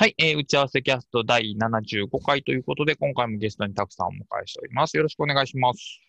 [0.00, 4.96] はい、えー打ち合わせキャスト第75回ということで、今回もゲストにたくさんお迎えしております。
[4.96, 6.00] よろしくお願いします。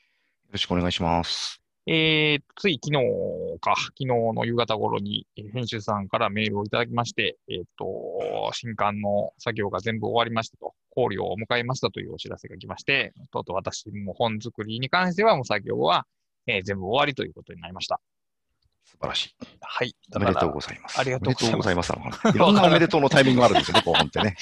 [0.46, 1.60] よろしくお願いします。
[1.88, 3.04] えーつい昨日
[3.60, 16.06] か、昨日の夕方頃に、えー編集さんからメールをいただきまして、えっ、と、新刊の作業が全部終わりましたと、考慮を迎えましたというお知らせが来まして、とうとう私も本作りに関してはもう作業は、
[16.46, 18.00] えー全部終わりということになりました。
[18.86, 19.36] 素晴らしい。
[19.62, 19.96] はい。
[20.16, 20.54] おめでとうう。
[20.54, 21.00] ございます。
[21.00, 22.36] ありがとうございますおめでとうございますなのかな。
[22.36, 24.36] いろんなおめでとうのタイミングがあるんですよね、後半ってね。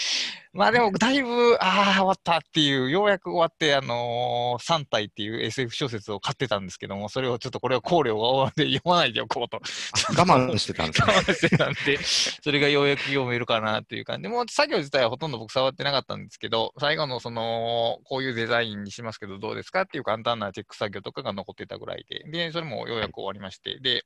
[0.57, 9.57] まあでも、だいぶ、ああ、終わったっていう、ようやく終わって、あのー、3体っていう SF 小説を買ってたんですけども、それをちょっとこれを考慮が終わって読まないでおこうと。
[9.57, 11.13] 我慢してたんですね。
[11.13, 24.05] 我慢してたんで、それがようやく読めるかなっていう感じで、もう作業自体はほとんど僕触ってなかったんですけど、最後のその、こういうデザインにしますけどどうですかっていう簡単なチェック作業とかが残ってたぐらいで、で、それもようやく終わりまして、で、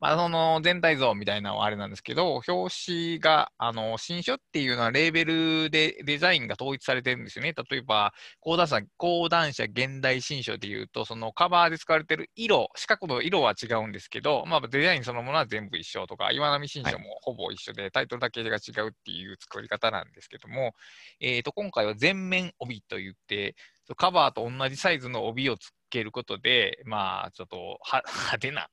[0.00, 7.52] まあ、その全体像みたいなのはあれなんですけど、表紙が、あの、新書っていうのはレーベルでデザインが統一されてるんですよね。
[7.70, 20.74] 例えば、講談社、講談社現代新書でいうと、そのカバーで使われてる色、四角の色は違うんですけど、まあ、デザインそのものは全部一緒とか、岩波新書もほぼ一緒で、タイトルだけが違うっていう作り方なんですけども、
[21.20, 23.54] えー、と今回は全面帯といって、
[23.96, 28.68] カバーと同じサイズの帯をつけることで、まあ、ちょっとは 派手な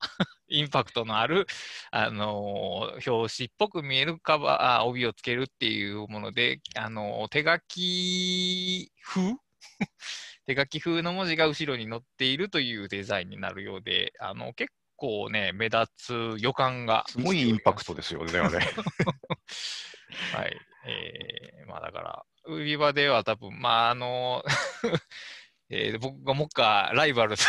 [0.47, 1.47] インパクトのある、
[1.91, 9.35] あのー表紙っぽく見えるカバーあ帯をつけるっていうもので、あのー手書き風？
[10.47, 18.59] 手書き風の文字が後ろに載っているというデザインになるようで、あの結構ね、目立つ予感がすごいインパクトですよね、あれ。
[20.33, 20.57] はい。
[20.85, 24.43] えー、まあだから、売り場では多分、まああの、
[25.69, 27.43] えー僕がもっかライバルと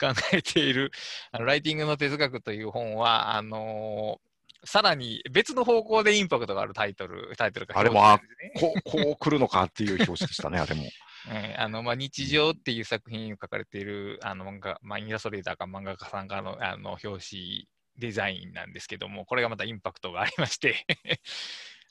[0.00, 0.90] 考えている
[1.30, 4.20] あのライティングの哲学という本は、あの
[4.64, 10.84] さらに別の方向でインパクトがあるタイトル、タイトルがあれも表紙なんですねこう、こう来るのかっていう表紙でしたね、あれも。
[11.28, 20.86] えーあのまあ、日常っていう作品を書かれているあの漫画、まあ、インラストレーターか漫画家さんからのあの表紙デザインなんですけども、これがまたインパクトがありまして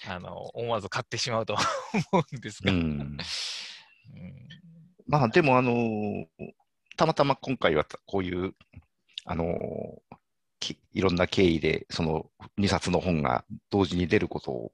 [0.07, 1.55] あの、思わず買ってしまうと
[2.11, 2.79] 思うんですが、うん。
[2.79, 3.17] うん。
[5.07, 6.25] まあ、でも、あのー
[6.97, 8.53] たまたま今回はこういう、
[9.23, 10.17] あのー
[10.59, 14.71] きいろんな経緯で、その2冊の本が同時に出ることを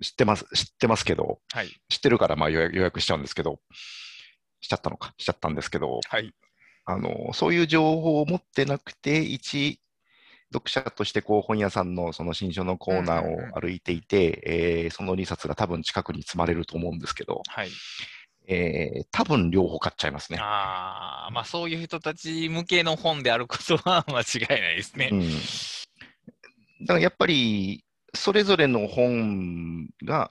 [0.00, 3.60] 知ってます、知ってますけど、はい、知ってるからまあ予約予約しちゃうんですけど、
[4.60, 6.34] しちゃったのか、しちゃったんですけど、はい、
[6.86, 9.78] あのそういう情報を持ってなくて、一
[10.52, 17.68] 読者としてこう本屋さんのその新書のコーナーを歩いていて、えーその2冊が多分近くに積まれると思うんですけど、はい。
[18.46, 20.38] えー多分両方買っちゃいますね。
[20.40, 25.10] ああ、まあそういう人たち向けの本であることは間違いないですね。
[25.12, 25.30] うん、
[26.86, 30.30] だからやっぱり、それぞれの本が、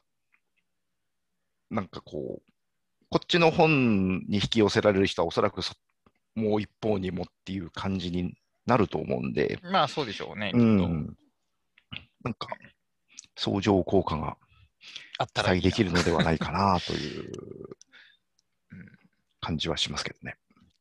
[1.69, 2.51] なんかこう、
[3.09, 5.73] こっちの本に引き寄せられる人はおそらくそ
[6.35, 8.33] もう一方にもっていう感じに
[8.65, 10.51] なると思うんで、まあそうでしょうね。
[10.53, 11.17] うとん、
[12.23, 12.47] なんか、
[13.35, 14.37] 相乗効果が
[15.17, 17.29] あったらいいな期待できるのではないかなという
[18.71, 18.97] う ん
[19.39, 20.35] 感じはしますけどね。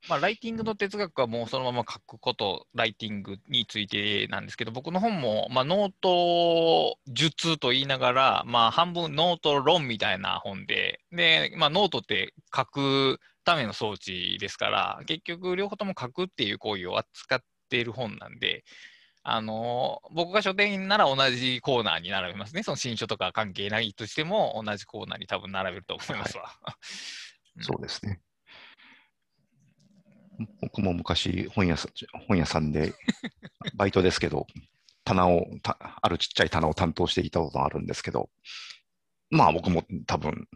[0.08, 18.64] まあ、ライティングの哲学はもうそのまま書くこと、ライティングについてなんですけど、僕の本も、まあ、ノート術と言いながら、まあ、半分ノート論みたいな本で、で、まあ、ノートって書くための装置ですから、結局両方とも書くっていう行為を扱っている本なんで、
[19.22, 22.62] あの僕が書店なら同じコーナーに並べますね。
[22.62, 26.50] その新書とか関係ないとしても、同じコーナーに多分並べると思いますわ。
[27.56, 28.20] うんそうですね。
[30.62, 32.94] 僕も昔本屋さん、本屋さんで、
[33.74, 34.46] バイトですけど、
[35.04, 38.30] 棚をた、あるちっちゃい棚を担当していたことがあるんですけど、
[39.30, 40.48] まあ僕も多分、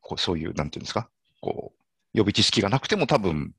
[0.00, 1.82] こうそういう、なんていうんですか、こう、
[2.12, 3.54] 予備知識がなくても多分、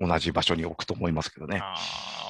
[0.00, 1.60] 同じ場所に置くと思いますけどね。
[1.62, 1.76] あ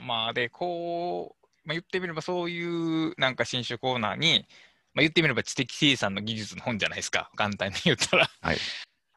[0.00, 4.46] ーまあ、で、こう、まあ、言ってみればそういうなんか新書コーナーに、
[4.94, 8.30] まあ、言ってみれば知的生産の技術の本じゃないですか、簡単に言ったら。
[8.40, 8.56] はい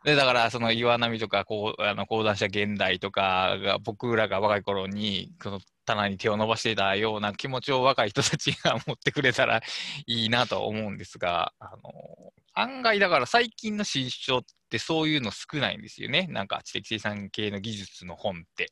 [0.04, 9.62] でだから、その岩波とかこうあの講談社現代とかが、僕らが若い頃に、この棚に手を伸ばしていたような気持ちを若い人たちが 持ってくれたら
[10.08, 16.28] いいなと思うんですが、あの案外だから最近の新書ってそういうの少ないんですよね。
[16.30, 18.72] なんか知的生産系の技術の本って。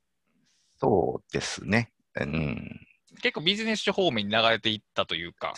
[0.77, 1.91] そうですね。
[2.15, 2.87] うん。
[3.21, 5.53] 結構ビジネス書方面に流れていったというか、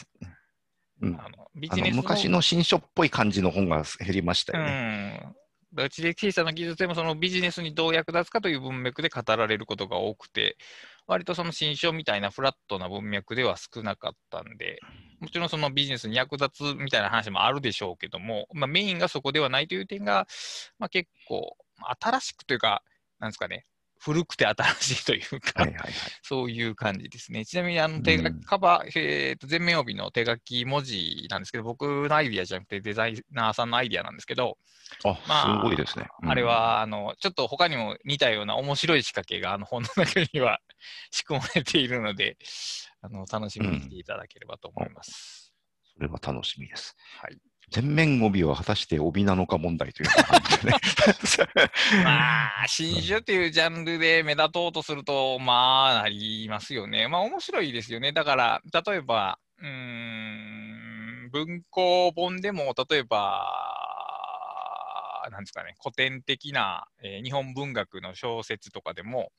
[1.01, 5.33] うんあのビあのジネス昔の新書っぽい感じの本が減りましたよね。
[5.71, 10.57] うん、だから知的生産の技術でもそのビジネスにどう役立つかという文脈で語られることが多くて、
[11.07, 14.79] 割とその新書みたいなフラットな文脈では少なかったんで、
[15.19, 20.27] もちろんそのビジネスに役立つみたいな話もあるでしょうけども、まあ、メインがそこではないという点が、
[20.79, 21.55] まあ、結構、
[21.99, 22.83] 新しくというか、
[23.19, 23.65] なんですかね、
[24.03, 24.65] 古くて新
[24.95, 25.93] しいというか、はいはいはい。
[26.23, 27.45] そういう感じですね。
[27.45, 34.57] ちなみに、あの、手書きうんカバー、えーと、全面帯の手書き文字なんですけど、僕のアイディアじゃなくてデザイナーさんのアイディアなんですけど、
[35.03, 36.07] あ、まあすごいですね。
[36.23, 40.59] うんあれ、は、あの、ちょっと他にも似たような面白い仕掛けが、あの、本の中には
[41.11, 42.37] 仕組まれているので、
[43.01, 45.53] あの、楽しみにしていただければと思います。
[45.93, 46.95] それは楽しみです。
[47.19, 47.37] はい。
[47.71, 50.77] 全面帯は果たして帯なのか問題というような感じでね。
[52.03, 57.07] まあ、新種っていうジャンルで目立とうとすると、まあ、なりますよね。
[57.07, 58.11] まあ、面白いですよね。
[58.11, 63.47] だから、例えば、うん、文庫本でも、例えば、
[65.31, 69.31] なんですかね、古典的な、えー日本文学の小説とかでも、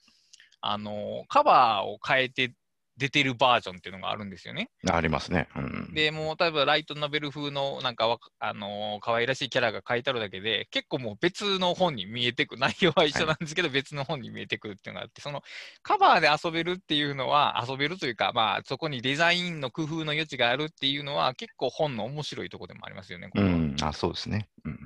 [0.63, 2.55] あの、カバーを変えて
[3.03, 4.71] 出てるバージョンっていうのがあるんですよね。
[4.89, 5.49] ありますね。
[5.57, 12.61] うん、で、もう、例えばライトノベル風の、なんかあのー可愛らしいキャラが書いてあるだけで、結構もう別の本に見えてくる。
[12.61, 15.43] 内容は一緒なんですけど、別の本に見えてくるっていうのがあって、その
[15.83, 23.51] カバーで遊べるっていうのは、遊べるというか、まあ、そこにデザインの工夫の余地があるっていうのは、結構本の面白いところでもありますよね、これは。
[23.51, 24.49] うん、あ、そうですね。
[24.65, 24.79] うん、うん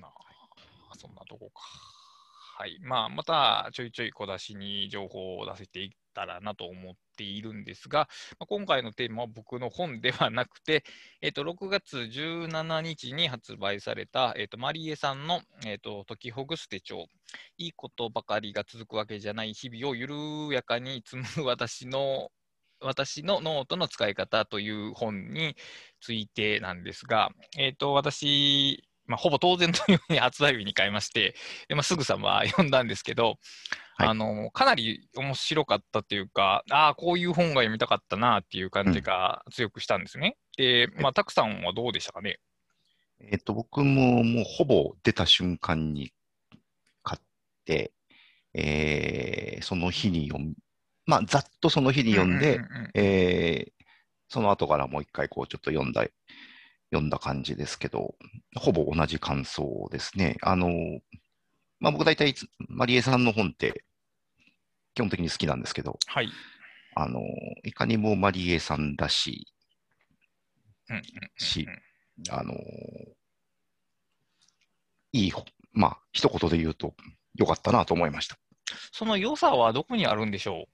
[0.00, 1.91] まあ、そんなとこか。
[2.62, 2.78] はい。
[2.80, 10.84] まあ、またちょいちょい小出しに情報を出せていったらなと思っているんですが、まあ、今回のテーマは僕の本ではなくて、
[11.22, 17.06] えっと、6月17日に発売された、えっと、マリエさんの、えっと、解きほぐす手帳。
[17.58, 22.30] いいことばかりが続くわけじゃない日々を緩やかに積む私の
[22.80, 25.56] 私のノートの使い方という本に
[26.00, 31.34] ついてなんですが、えっ、と、私、まあ、ほぼ当然のように発売日に買いまして、
[31.68, 33.38] でまあ、すぐさま読んだんですけど、
[33.96, 40.36] はいあの、かなり面白かったというか、ああ、こういう本が読みたかったなっていう感じが強くしたんですね。
[40.56, 42.40] で、まあ、たくさんはどうでしたかね？
[43.20, 46.12] えっ、と、僕ももうほぼ出た瞬間に
[47.04, 47.20] 買っ
[47.64, 47.92] て、
[48.54, 50.54] えーその日に読む。
[51.06, 53.72] まあ、ざっとその日に読んで、
[54.28, 56.04] その後からもう一回こうちょっと読んだ、
[56.92, 58.14] 読んだ感じですけど、
[58.54, 60.36] ほぼ同じ感想ですね。
[60.42, 60.68] あの、
[61.80, 63.84] まあ僕大体いつマリエさんの本って
[64.94, 66.28] 基本的に好きなんですけど、はい。
[66.94, 67.22] あの、
[67.64, 69.48] いかにもマリエさんらし
[70.90, 71.04] うんうんうん
[71.38, 71.66] しい、
[72.30, 72.54] あの、
[75.12, 76.94] いい本、まあ一言で言うと
[77.34, 78.36] 良かったなと思いました。
[78.92, 80.66] その良さはどこにあるんでしょ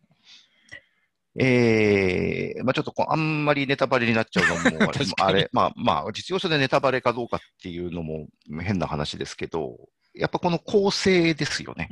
[1.36, 8.26] えーまあ、ちょっとこうあんまりネタバレになっちゃうのも あれ、まあまあ、実用書でネタバレかどうかっていうのも
[8.60, 9.76] 変な話ですけど、
[10.14, 11.88] やっぱこの構成ですよね。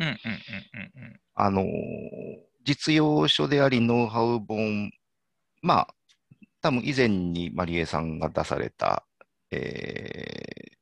[1.35, 1.67] あのー
[2.65, 4.91] 実用書であり、ノウハウ本、
[5.63, 5.95] まあ、
[6.61, 9.07] 多分以前にマリエさんが出された、
[9.53, 10.77] えー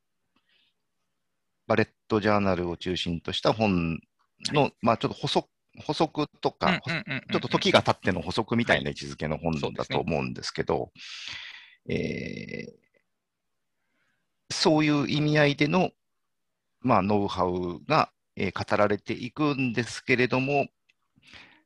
[1.66, 3.98] バレットジャーナルを中心とした本
[4.52, 5.48] の、まあちょっと補足
[5.82, 10.92] 補足とか、ちょっと時が経っての補足みたいな位置づけの本だと思うんですけど、
[11.88, 12.84] えー
[14.50, 15.90] そういう意味合いでの、
[16.80, 20.68] まあ、ノウハウが、えー語られていくんですけれども、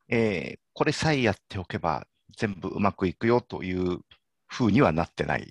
[0.09, 2.07] えーこれさえやっておけば
[2.37, 3.99] 全部うまくいくよという
[4.47, 5.51] ふうにはなってない。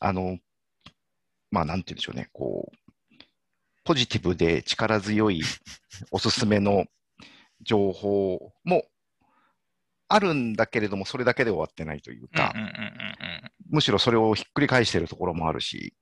[0.00, 0.38] あの、
[1.50, 2.87] まあ、なんて言うんでしょうね、こう、
[3.88, 5.40] ポジティブで力強い
[6.12, 6.84] おすすめの
[7.62, 8.84] 情報も
[10.08, 12.52] あるんだけれども、それだけで終わってないというか、
[13.70, 15.94] むしろそれをひっくり返しているところもあるし、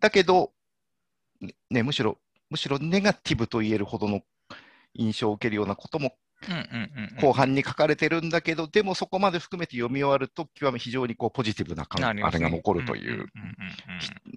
[0.00, 0.54] だけど、
[1.68, 4.22] ね、むしろ、むしろネガティブと言えるほどの
[4.94, 6.16] 印象を受けるようなことも
[7.20, 13.26] 後半に書かれてるんだけど、でもそこまで含めて読み終わると、極め非常にこうポジティブな感あれが残るという、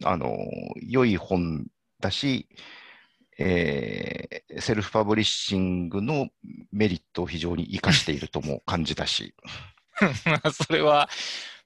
[0.03, 0.35] あの、
[0.81, 1.65] 良い本
[1.99, 2.47] だし、
[3.37, 4.29] えー
[4.59, 6.29] セルフパブリッシングの
[6.71, 9.33] メリットを非常に活かしているとも感じたし、
[10.25, 11.09] まあそれは、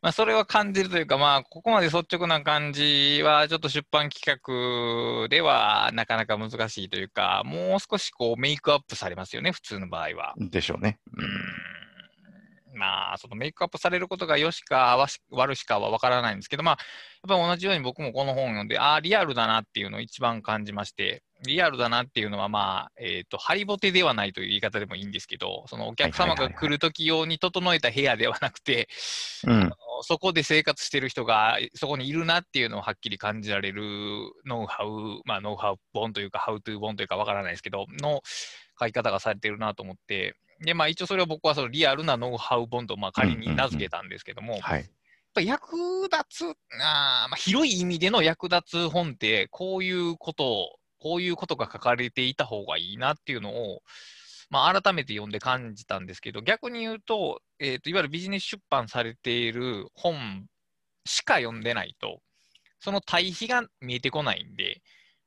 [0.01, 10.33] まあ、それは感じるというか、まあ、ここまで率直な感じは、ちょっと出版企画ではなかなか難しいというか、もう少しこうメイクアップされますよね、普通の場合は。
[10.37, 10.99] でしょうね。
[11.15, 11.82] うん
[12.83, 14.97] まあ、そのメイクアップされることが良しか
[15.31, 16.77] 悪しかは分からないんですけど、まあ、
[17.27, 28.87] やっぱり同じように僕もこの本を読んで、ああ、リアルだなっていうのを一番感じまして、リアルだなっていうのは、まあ、えっ、と、ハリボテではないという言い方でもいいんですけど、そのお客様が来るとき用に整えた部屋ではなくて、
[29.45, 29.71] うん、
[30.03, 33.81] そこで生活してる人がそこにいるなっていうのをはっきり感じられる
[34.45, 38.21] ノウハウ、まあ、ノウハウ本というか、ハウトゥー本というかわからないですけど、の
[38.79, 44.79] 書き方がされてるなと思って、で、まあ一応それは僕はそのリアルなノウハウ本とまあ仮に名付けたんですけども、はい。
[44.79, 44.89] やっ
[45.33, 53.81] ぱ役立つ、あーまあ、広い意味での役立つ本って、こういうことを、こういうことが書かれていた方がいいなっていうのを、
[54.49, 60.45] まあ、改めて読んで感じたんですけど、逆に言うと、えーと、いわゆるビジネス出版されている本
[61.05, 62.21] しか読んでないと、
[62.79, 64.81] その対比が見えてこないんで、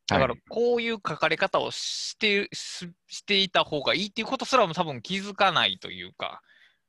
[0.06, 6.42] だからはいこういう書かれ方をしてししていた方がいいっていうことすらも多分気づかないというか、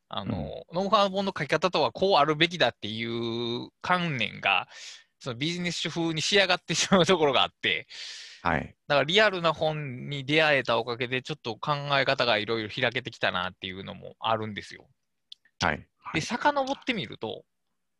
[0.10, 4.68] あのノウハウ本の書き方とはこうあるべきだっていう観念が、
[5.20, 7.88] そのビジネス書風に仕上がってしまうところがあって、
[8.44, 8.76] はい。
[8.88, 14.88] だからリアルな本に出会えたおかげで、ちょっと考え方がいろいろ開けてきたなっていうのもあるんですよ。
[15.60, 15.88] はい。
[16.00, 16.22] はで、い。
[16.22, 17.44] 遡ってみると、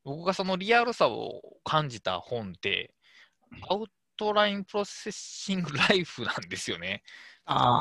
[0.04, 2.94] 僕がそのリアルさを感じた本って、
[3.70, 3.86] アウ
[4.18, 7.04] トラインプロセッシングライフなんですよね。
[7.46, 7.80] あ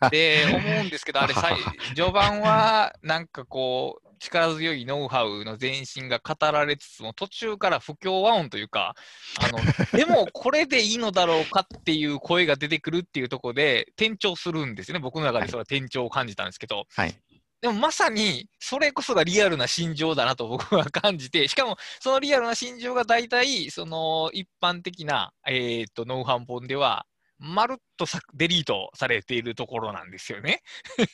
[0.00, 0.10] あ。
[0.10, 1.34] で、思うんですけど、あれ、
[1.94, 8.94] 序盤はなんかこう、力強いノウハウの前進が語られつつも、途中から不協和音というか、
[9.40, 9.58] あの
[9.98, 15.00] でもこれでいいのだろうかっていう声が出てくるっていうところで、転調するんですよね。
[15.00, 17.14] 僕の中でそれは転調を感じたんですけど、はい。
[17.60, 27.06] でもまさにそれこそがリアルな心情だなと僕は感じて、しかもそのリアルな心情が大体その一般的な、えー、とノウハウ本では、
[27.38, 30.62] まるっとさデリートされているところなんですよね。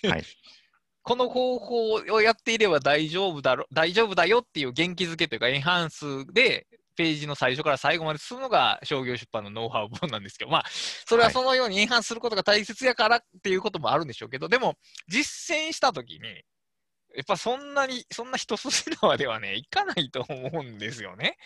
[0.08, 0.24] はい
[1.02, 14.74] この方法をやっていれば大丈夫だろ大丈夫だよっていう元気づけというか、エンハンスでページの最初から最後まで進むのが商業出版のノウハウ本なんですけど、まあ、それはそのようにエンハンスすることが大切やからっていうこともあるんでしょうけど、でも、
[15.08, 16.20] 実践したときに、
[17.16, 21.38] やっぱそんなに、そんな一筋縄ではね、いかないと思うんですよね。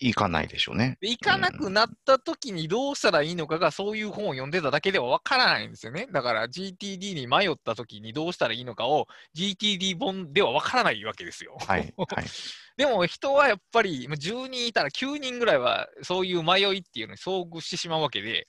[0.00, 0.98] いかないでしょうね。
[1.00, 6.06] でいかなくなったときにどうしたらいいのかが、そういう本を読んでただけではわからないんですよね。
[6.12, 11.56] だから GTD に迷ったときにどうしたらいいのかを GTD 本ではわからないわけですよ。
[11.66, 11.92] はい。
[11.96, 12.24] はい。
[12.78, 18.46] でも人はやっぱりまあ10人いたら9人ぐらいはそういう迷いっていうのに遭遇してしまうわけで、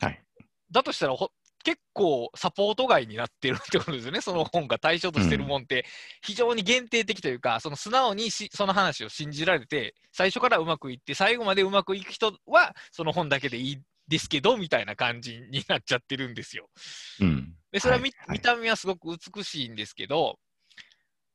[0.00, 0.22] はい
[0.70, 1.30] だとしたらほ
[1.66, 5.84] 結構サポート外になってるってことですよね、その本が対象としてるもんって、
[6.22, 16.68] 非常に限定的というか、その素直にしその話を信じられて、最初からうまくいって、最後までうまくいく人は、その本だけでいいですけどみたいな感じになっちゃってるんですよ。
[17.20, 17.52] うん。
[17.72, 20.38] でそれは見,、はい見た目はすごく美しいんですけど、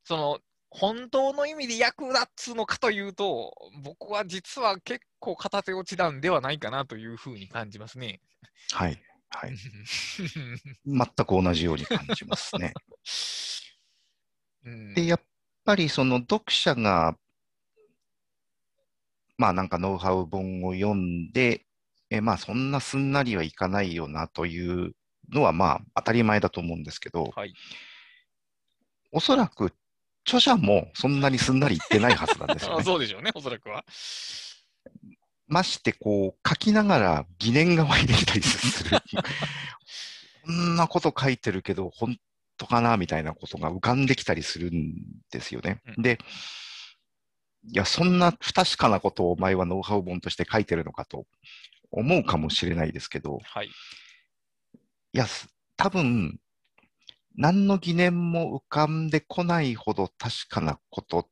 [0.02, 0.38] その
[0.70, 8.22] 本当の意味で役立つのかというと、僕は実は結構片手落ちなんではないかなというふうに感じますね。
[8.72, 8.98] はい。
[9.34, 9.56] はい。
[10.86, 12.72] 全く同じように感じますね。
[14.64, 15.20] うんで、やっ
[15.64, 17.16] ぱりその読者が、
[19.36, 21.66] まあなんかノウハウ本を読んで、
[22.10, 24.94] えまあそんなすんなりはいかないよなという
[25.30, 27.54] のはまあ当たり前だと思うんですけど、はい、
[29.10, 29.72] おそらく
[30.24, 32.84] 著者もそんなにすんなりいってないはずなんですよ あね。
[32.84, 33.84] そうでしょうね、おそらくは。
[35.52, 38.98] ましてこう書きながら疑念が湧いてきたりする。
[40.44, 42.18] こんなこと書いてるけど、本
[42.56, 44.94] 当かなみたいなことが浮かんできたりするん
[45.30, 45.80] ですよね。
[45.96, 46.18] うんで、
[47.68, 51.26] いや、そんな不確かなことをお前はノウハウ本として書いてるのかと
[51.90, 53.68] 思うかもしれないですけど、はい。
[53.68, 53.70] い
[55.12, 56.40] や、す多分、
[57.36, 61.26] 何の疑念も浮かんでこないほど確かなことっ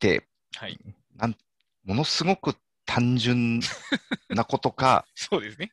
[0.00, 0.78] て、はい。
[1.14, 1.36] なん
[1.86, 3.60] ものすごく単純
[4.28, 5.72] なことか、 そうですね。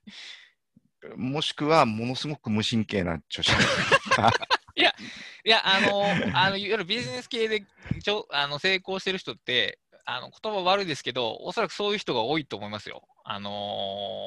[1.18, 3.54] もしくはものすごく無神経な著者
[4.16, 4.32] が
[5.46, 7.66] いや、あの、あのいわゆるビジネス系で
[8.02, 13.04] ちょあの成功してる人って、あの言葉悪いですけど、おそらくそういう人が多いと思いますよ。
[13.26, 13.50] あの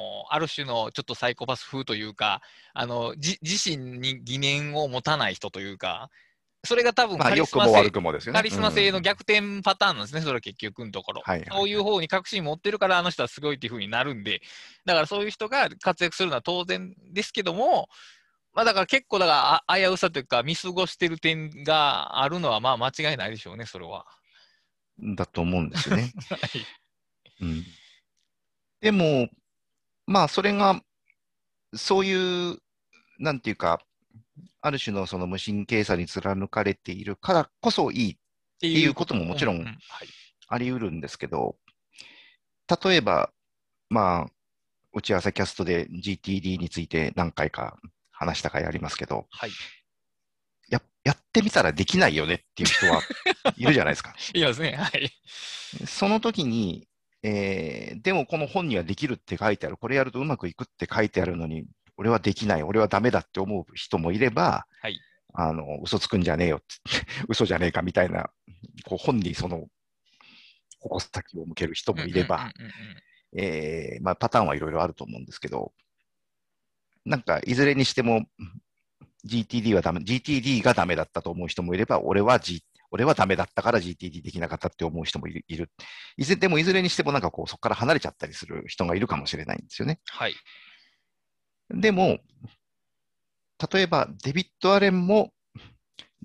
[0.03, 2.41] ーある種のちょっとサイコパス風というか、
[2.73, 6.09] あのじ自身に疑念を持たない人というか、
[6.67, 8.37] それが多分まあ、カリスマ性悪くもですよね。
[8.37, 11.21] カリスマ性のうん逆転パターンなんですね、それは結局のところ。
[11.23, 14.41] はいはいそういう方に確信持ってるから、あの人はすごいっていう風になるんで、
[14.85, 17.87] だからそういう人が活躍するのは当然ですけども、
[18.53, 24.05] まあだから結構だからあ危うさというか、見過ごしてる点があるのは、まあ間違いないでしょうね、それは。
[25.15, 26.11] だと思うんですよね。
[26.29, 26.49] はい
[27.39, 27.63] うん、
[28.81, 29.29] でも、
[30.05, 30.81] まあ、それが、
[31.75, 32.57] そういう、
[33.19, 33.81] なんていうか、
[34.67, 38.15] ある種のその無神経さに貫かれているからこそいい、っ
[38.59, 39.65] ていうことももちろん
[40.47, 41.55] あり得るんですけど、
[42.83, 43.31] 例えば、
[43.89, 44.31] まあ、
[44.93, 47.77] 打ち合わせキャストで GTD について何回か
[48.11, 49.51] 話した回ありますけど、はい。
[50.69, 53.01] ややってってみたらできないよねっていう人は
[53.55, 54.15] いるじゃないですか。
[54.33, 54.75] いますね。
[54.75, 55.11] はい。
[55.85, 56.87] その時に、
[57.23, 61.65] えーでもこの本にはできるって書いてある、これやるとうまくいくって書いてあるのに、
[61.97, 64.99] 俺はできない、俺はダメだって思う人もいれば、はい
[65.39, 66.65] あの嘘つくんじゃねえよって、
[67.29, 68.31] 嘘じゃねえかみたいな、
[68.85, 69.67] こう本にその
[70.79, 72.51] 矛先を向ける人もいれば、
[74.15, 75.73] パターンはいろいろあると思うんですけど、
[77.05, 78.25] なんかいずれにしても
[79.27, 85.45] GTD はダメ、GTD がダメだったと思う人もいれば、俺は、G、俺はダメだったから GTD できなかったって思う人もいる。
[85.47, 85.69] いる
[86.17, 89.99] いずれでもいずれにしてもなんかこうそこから離れちゃったりする人がいるかもしれないんですよね。
[90.07, 90.35] はい。
[91.69, 92.19] でも、
[93.71, 95.31] 例えばデビッド・アレンも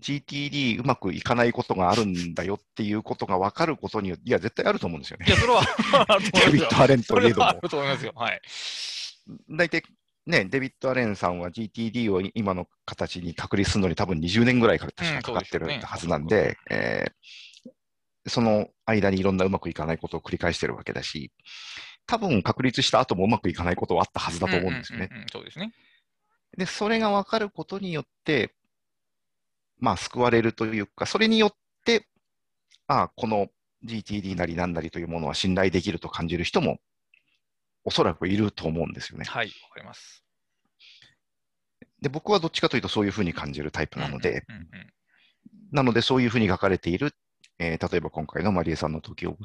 [0.01, 5.31] GTD うまくいかないことがあるんだよっていうことが分かることによって、いや、絶対あると思うんですよねい。
[5.31, 5.63] や、それは
[6.47, 7.69] デビッド・アレンそといえどもある。
[7.69, 8.13] と思いますよ。
[8.15, 8.41] はい。
[9.51, 9.83] 大体
[10.27, 17.13] ね、デビッド・アレンさんは GTD を今の形に確立するのに多分20年ぐらいか確かってるはずなんで、えー
[18.27, 21.33] その間にいろんなうまくいかないことを繰り返してるわけだし、
[22.07, 25.11] 多分確立した後もうまくいかないことはあったはずだと思うんですよね。
[25.33, 25.73] そうですね。
[26.57, 28.55] で、それが分かることによって、
[29.79, 31.55] まあ、救われるというか、それによっ
[31.85, 32.07] て、
[32.87, 33.49] ああ、この
[33.85, 36.79] GTD なりなんなりというものは信頼できると感じる人も、
[37.85, 39.25] おそらくいると思うんですよね。
[39.25, 40.25] はい、わかります。
[42.01, 44.45] で、僕はどっちかというとそういうふうに感じるタイプなので、
[45.73, 47.15] なのでそういうふうに書かれている、
[47.59, 49.37] えー例えば今回のマリエさんの時を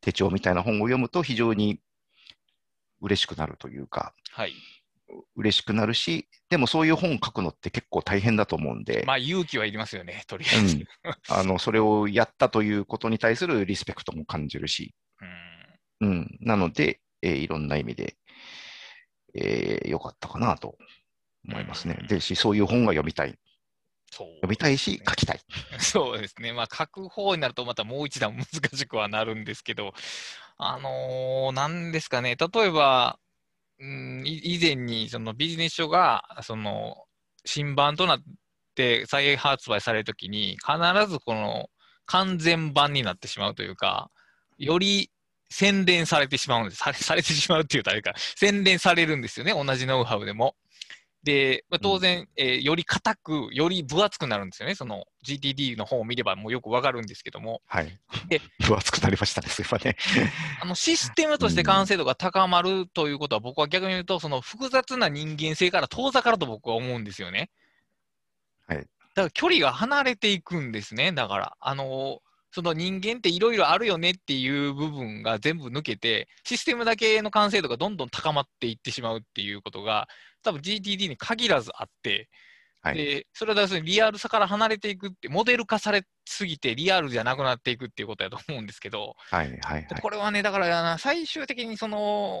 [0.00, 1.80] 手帳みたいな本を読むと非常に
[3.00, 4.52] 嬉しくなるというか、はい。
[5.34, 10.76] 嬉しくなるし、でもそういう本を書くのって結構大変だと思うんで、まあ、勇気はいりますよね、とりあえず。
[10.76, 10.84] うん
[11.28, 14.94] あの、それをやったということに対するリスペクトも感じるし、
[16.00, 18.16] うんうん、なので、えーいろんな意味で、
[19.34, 20.76] えーよかったかなと
[21.48, 22.06] 思いますねうん。
[22.06, 23.36] でし、そういう本が読みたい。
[24.10, 25.40] そう読みたいし、書きたい。
[25.78, 26.52] そうですね。
[26.52, 28.44] まあ、書く方になるとまたもう一段難
[28.76, 29.94] しくはなるんですけど、
[30.58, 33.18] あのーなんですかね、例えば、
[33.78, 37.06] うん、い以前にそのビジネス書が、その、
[37.44, 38.22] 新版となっ
[38.74, 41.70] て再発売されるときに、必ずこの
[42.06, 44.10] 完全版になってしまうというか、
[44.58, 45.10] より
[45.50, 46.78] 洗練されてしまうんです。
[46.78, 50.56] されされてしまうっていうとあれか、洗練されるんですよね、同じノウハウでも。
[51.22, 54.74] で、まあ、当然、えーより硬く、より分厚くなるんですよね。
[54.74, 58.40] その GTD の本を見ればもうよくわかるんですけども、はいで。
[58.66, 59.96] 分厚くなりましたね、そういえばね。
[60.62, 67.50] あのシステムとして完成度が高まるということは、僕は逆に言うと、その複雑な人間性から遠ざかると僕は思うんですよね。
[68.66, 71.12] はいだから距離が離れていくんですね。
[71.12, 80.08] だから、あのその人間っていろいろあるよねっていう部分が全部抜けて、システムだけの完成度がどんどん高まっていってしまうっていうことが、
[80.42, 82.28] 多分 GTD に限らずあって、
[82.82, 82.96] はい。
[82.96, 89.86] で、それは要するにリアルさから離れていくって、モデル化されすぎてリアルじゃなくなっていくっていうことだと思うんですけど、はい、はい、はい。
[90.00, 92.40] これはね、だからな最終的にその、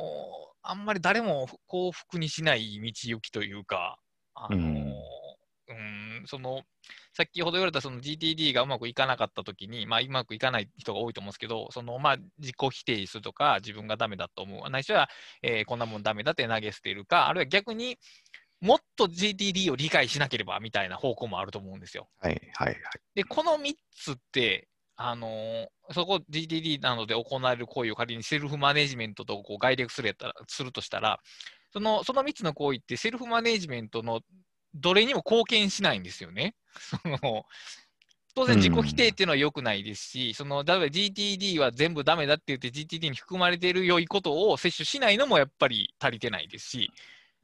[0.62, 3.98] あんまり誰も幸福にしない道行きというか、
[4.34, 4.94] あのうん
[5.70, 6.62] うんその
[7.12, 15.08] 先ほど言われたその GTD がうまくいかなかったときに、まあ、うまくいかない人が多いと思うんですけど、そのまあ自己否定するとか、自分がダメだと思う、ないしは、
[15.42, 17.98] えーこんなもんダメだって投げ捨てるか、あるいは逆に
[18.60, 22.08] もっと GTD を理解しなければみたいな方向もあると思うんですよ。
[22.18, 22.76] はい、はい、はい。
[23.14, 31.18] で、この3つって、あのーそこ GTD などで行われる行為を仮にセルフマネジメントとこう概略するやったらするとしたら、
[31.72, 34.20] そのその3つの行為ってセルフマネジメントの
[34.74, 36.54] どれにも貢献しないんですよね。
[37.02, 37.44] その
[38.34, 46.92] 当然自己否定っていうのは良くないですし、その例えば GTD は全部ダメだって言って GTD に含まれている良いことを摂取しないのもやっぱり足りてないですし、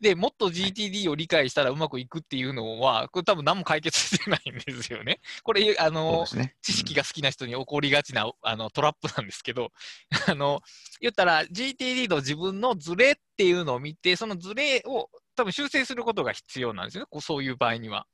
[0.00, 5.20] でもっと GTD を理解したらうまくいくっていうのは、これ多分何も解決してないんですよね。
[5.42, 6.54] これ、あのね。
[6.62, 9.72] 知識が好きな人に起こりがちなあのトラップなんですけど、
[10.28, 10.60] あの
[11.00, 18.06] 言ったら GTD の自分のズレっていうのを見て、そのズレを多分修正することが必要なんですよね、こうそういう場合には。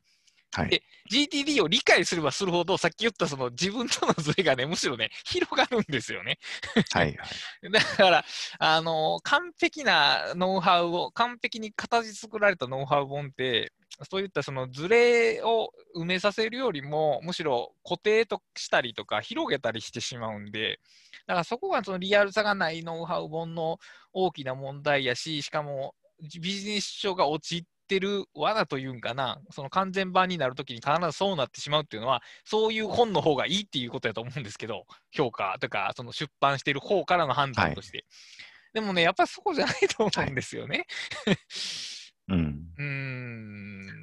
[0.54, 6.38] はいで GTD を理解すればするほど、さっき言ったその自分とのズレがね、むしろね、広がるんですよね。
[6.92, 7.18] はい、はい。
[7.70, 8.24] だから、
[8.58, 13.72] あの完璧なノウハウを、完璧に形作られたノウハウ本って、
[14.10, 20.80] そういったそのズレを埋めさせるよりも、むしろ固定としたりとか、広げたりしてしまうんで、
[21.26, 23.78] だからそこがそのリアルさがないノウハウ本の
[24.12, 25.94] 大きな問題やし、しかも
[26.40, 38.04] ビジネス書が陥ってる罠というんかな、その完全版になるときに必ずそうなってしまうっていうのは、そういう本の方がいいっていうことだと思うんですけど、評価とか、その出版してる方からの判断として。
[38.72, 40.86] でもね、やっぱりそこじゃないと思うんですよね。
[42.28, 42.72] うん。
[42.78, 44.02] うーん。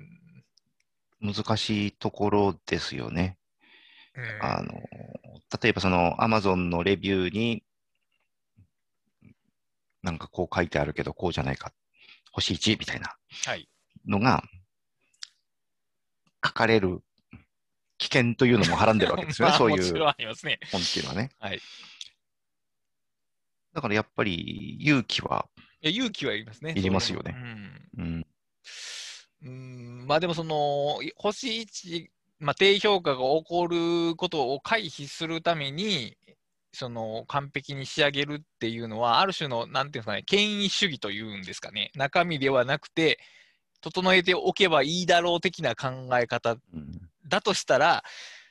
[1.22, 3.38] 難しいところですよね。
[4.16, 4.74] うんあの、
[5.62, 7.64] 例えばその Amazon のレビューに、
[10.02, 11.74] なんかこう書いてあるけど、こうじゃないか。
[12.32, 13.16] 星1みたいな
[13.46, 13.70] はい。
[14.08, 14.44] のが、
[16.46, 17.02] 書かれる
[17.98, 19.78] 危険というのもはらんでるわけですよね、 まあそういう。
[19.82, 21.32] 本っていうのはね。
[21.40, 21.62] はい。
[23.74, 25.48] だからやっぱり勇気は、
[25.82, 26.74] いや勇気はいりますね。
[26.76, 27.36] いりますよね
[27.98, 28.26] うん、
[29.44, 32.08] うんまあでもその、星1、
[32.40, 36.18] まあ、低評価が起こることを回避するために、
[36.72, 43.20] その完璧に仕上げるっていうのは、ある種の、なんていうんですかね、権威主義というんですかね、中身ではなくて、
[43.82, 46.58] 整えておけばいいだろう的な考え方
[47.28, 48.04] だとしたら、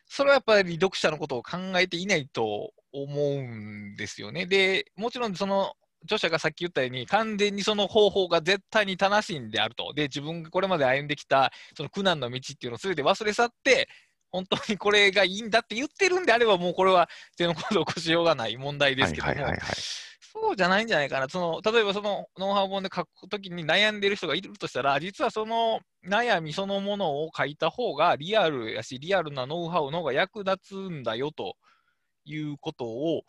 [0.06, 4.46] それはやっぱり読者のことを考えていないと思うんですよね。
[4.46, 9.92] で、もちろんその著者がさっき言ったように、完全にその方法が絶対に正しいんであると。
[9.94, 13.88] で、自分がこれまで歩んできたその苦難の道っていうのを全て忘れ去って、
[14.30, 19.76] 本当にこれがいいんだって言ってるんであれば、もうこれは手のことを起こしようがない問題ですけども、はいはいはいはい。
[20.40, 21.28] そうじゃないんじゃないかな。
[21.28, 31.56] その例えばそのノウハウ本で書くときに悩んでる人がいるとしたら、実はその悩みそのものを書いた方がリアルやし、リアルなノウハウの方が役立つんだよと
[32.24, 33.22] いうことを、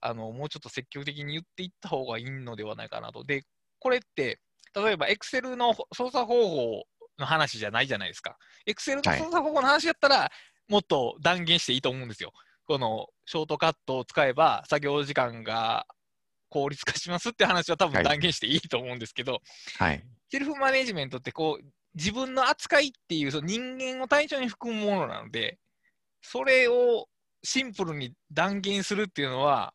[0.00, 3.24] あのもうちょっと積極的に言っていった方がいいのではないかなと。
[3.24, 3.42] で、
[3.78, 4.40] これって、
[4.74, 6.84] 例えば Excel の操作方法
[7.22, 8.36] の話じゃないじゃないですか。
[8.66, 10.30] Excel のはい操作方法の話やったら、
[10.68, 12.32] もっと断言していいと思うんですよ。
[12.66, 15.86] このショートカットを使えば作業時間が
[16.48, 19.40] 効率化しますって話は多分はい断言していいと思うんですけど、
[19.78, 20.04] はい。
[20.30, 25.58] セルフマネジメントってこう自分の扱いっていうその人間を対象に含むものなので、
[26.22, 27.08] それを
[27.42, 29.74] シンプルに断言するっていうのは、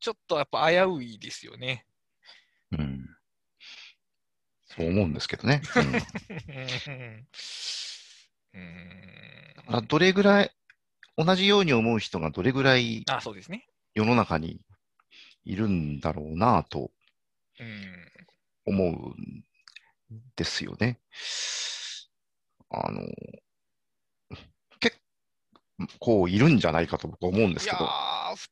[0.00, 1.84] ちょっとやっぱ危ういですよね。
[4.78, 4.84] うん。
[4.84, 5.62] そう思うんですけどね。
[8.54, 10.50] うんだからどれぐらい、
[11.16, 13.66] 同じように思う人がどれぐらいあ、そうですね。
[13.94, 14.60] 世の中に
[15.44, 16.90] いるんだろうなと
[17.60, 17.94] うん
[18.64, 19.44] 思うん
[20.36, 20.98] ですよね。
[22.70, 23.12] あの、結
[25.98, 27.86] 構いるんじゃないかと僕は思うんですいやけど。
[27.86, 28.48] ー、普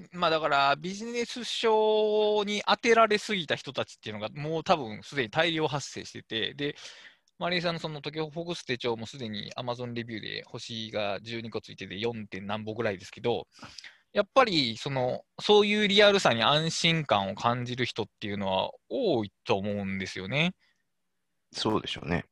[0.00, 6.76] 通、まあだからビジネス書に当てられすぎた人たちっていうのが、もう多分すでに大量発生してて、で、
[7.38, 12.26] マリーさんのその時フォグス手帳もすでに Amazon レビューで星が12個ついてて 4.
[12.28, 13.46] 点何歩ぐらいですけど、
[14.12, 20.54] やっぱりそのそういうリアルさに安心感を感じる人っていうのは多いと思うんですよね。
[21.52, 22.24] そうでしょうね。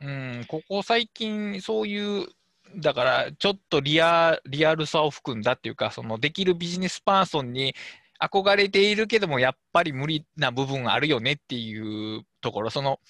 [0.00, 2.26] うん、ここ最近、そういう、
[2.74, 7.74] だから、ちょっとリアリアルさを含んだっていうか、そのできるビジネスパーソンに
[8.20, 13.00] 憧れているけども、やっぱり無理な部分あるよねっていうところ、その、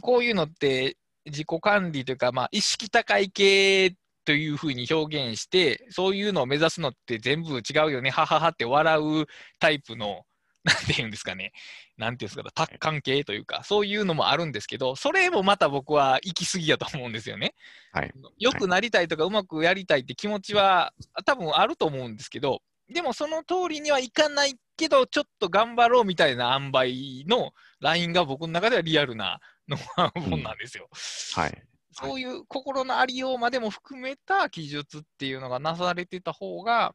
[0.00, 9.26] こういうのって自己管理というか、まあ、意識高い系というふうに表現して、そういうのを目指すのって全部違うよね、はははって笑う
[9.58, 10.24] タイプの、
[10.64, 11.52] なんていうんですかね、
[11.96, 17.54] なんていうんですか、達観系というか、そういうのもあるんですけど、それもまた僕は行き過ぎやと思うんですよね。
[17.92, 18.12] はい。
[18.38, 20.94] よくなりたいとか、うまくやりたいって気持ちは
[21.24, 30.88] 多分あると思うんですけど、でもその通りにはいかないけど、ちょっと頑張ろうみたいな塩梅のラインが僕の中ではリアルなノウハウ本なんですよ。
[31.34, 31.62] はい。
[31.92, 36.94] そういう心のありようまでも含めた記述っていうのがなされてた方が、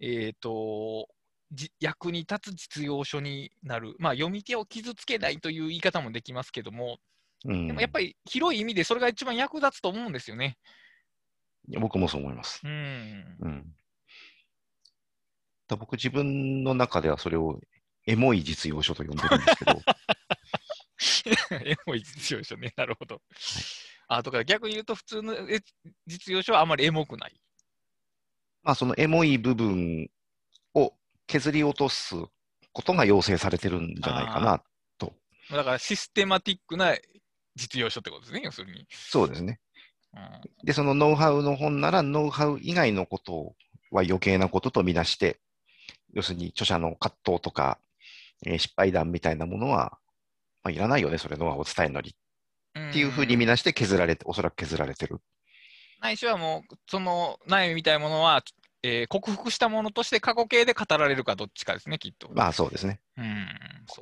[0.00, 1.21] えっ、と、じ
[1.80, 3.94] 役に立つ実用書になる。
[3.98, 6.98] まあ、読み手を傷つけないという言い方もできますけども、
[7.44, 10.58] うんでもやっぱり広い意味でそれが一番役立つと思うんですよね。
[11.80, 12.60] 僕もそう思います。
[12.64, 13.36] うん。
[13.40, 13.74] うん。
[15.68, 17.60] だ僕自分の中ではそれを
[18.06, 19.80] エモい実用書と呼んでるんですけど、
[21.64, 22.72] エモい実用書ね。
[22.76, 23.22] なるほど。
[24.08, 25.60] あとから逆に言うと、普通のえ
[26.06, 27.40] 実用書はあまりエモくない。
[28.62, 30.10] まあそのエモい部分
[30.74, 30.94] を
[31.26, 32.14] 削り落とす
[32.72, 34.62] ことが要請されてるんじゃないかな。
[35.50, 36.96] だからシステマティックな
[37.56, 38.86] 実用書ってことですね、要するに。
[38.90, 39.60] そうですね。
[40.14, 43.54] うんで、そのノウハウの本なら、ノウハウ以外のこと
[43.90, 45.40] は余計なこととみなして、
[46.12, 47.78] 要するに著者の葛藤とか、
[48.44, 49.98] えー失敗談みたいなものは、
[50.62, 52.10] まあ、いらないよね、それノウハウを伝えるのに。
[52.10, 55.20] っていうふうに見なして削られて、おそらく削られてる。
[56.00, 58.42] ないしはもう、その悩みみたいなものは、
[58.82, 62.30] えー克服したものとして過去形で語られるかどっちかですね、きっと。
[62.34, 63.00] まあそうですね。
[63.16, 63.46] うん、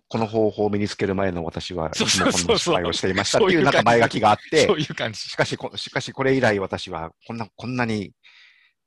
[0.08, 5.20] この方法を身につける前の私は、いそうそうそうこんな失敗をしていましたっていうなんか前書きがあってそ、ういう感じ。
[5.20, 8.12] しかしこ、しかしこれ以来私はこんな、こんなに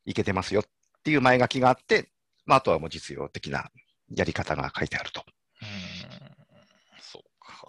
[0.05, 0.63] いけてますよっ
[1.03, 2.09] ていう前書きがあって、
[2.45, 3.69] まああとはもう実用的な
[4.15, 5.23] やり方が書いてあると。
[5.61, 7.67] うーん、そうか。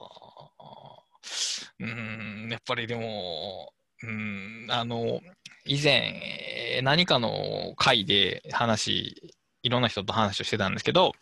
[1.80, 3.72] うーん、やっぱりでも、
[4.06, 5.20] うん、あの、
[5.64, 11.12] 以前、えー何かの会で話、いろんな人と話をしてたんですけど、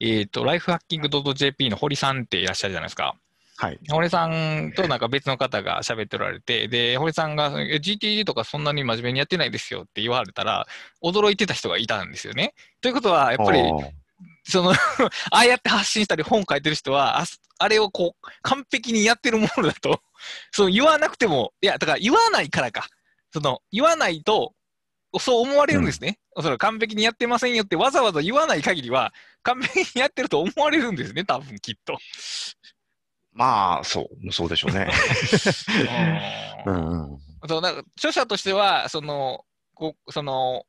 [0.00, 3.14] えっと、ライフハッキング .jp の堀さんっていらっしゃるじゃないですか。
[3.56, 3.78] はい。
[3.88, 10.66] 堀さんとなんか別の方が喋っておられて、で、堀さんが、え GTD とかそんなに真面目にやってないですよって言われたら、
[11.02, 12.54] 驚いてた人がいたんですよね。
[12.80, 13.62] ということは、やっぱり、
[14.44, 14.72] その、
[15.30, 20.02] ああやって発信したり本書いてる人は、あすあれをこう、完璧にやってるものだと、
[20.52, 22.88] その言わなくても、いや、だから言わないからか。
[23.32, 24.54] その、言わないと、
[25.18, 26.18] そう思われるんですね。
[26.40, 31.98] それ完璧にやってませんよってわざわざ言わない限りは、完璧にやってると思われるんですね、多分きっと。
[33.32, 34.90] まあ、そう、そうでしょうね。
[36.66, 37.20] ううんんうん。
[37.48, 40.64] そうなんか著者としては、その、こその、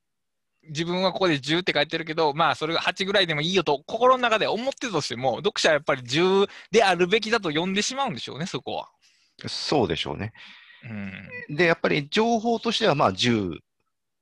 [0.70, 8.90] 自分はここで10って書いてるけど、まあ、それが8ぐらいでもいいよと、心の中で思ってたとしても、読者はやっぱり10であるべきだと呼んでしまうんでしょうね、そこは。
[9.48, 10.34] そうでしょうね。
[11.50, 13.60] うん、で、やっぱり情報としては、まあ、10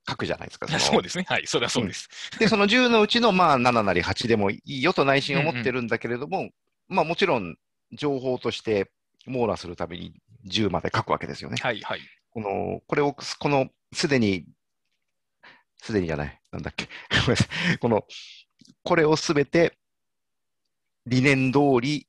[0.07, 0.67] 書くじゃないですか。
[0.69, 1.25] そのそうですね。
[1.27, 2.09] はい、それはそうです。
[2.39, 6.49] で、その10のうちの、まあ、7なり8でもいいよと内心思ってるんだけれども、
[6.87, 7.55] まあ、もちろん、
[7.93, 8.91] 情報として
[9.25, 10.13] 網羅するために
[10.47, 11.57] 10まで書くわけですよね。
[11.61, 12.01] はい、はい。
[12.31, 14.45] この、これを、この、すでに、
[15.83, 17.77] すでにじゃない、なんだっけ、 ごめんなさい。
[17.77, 18.07] この、
[18.83, 19.77] これをすべて、
[21.05, 22.07] 理念通り、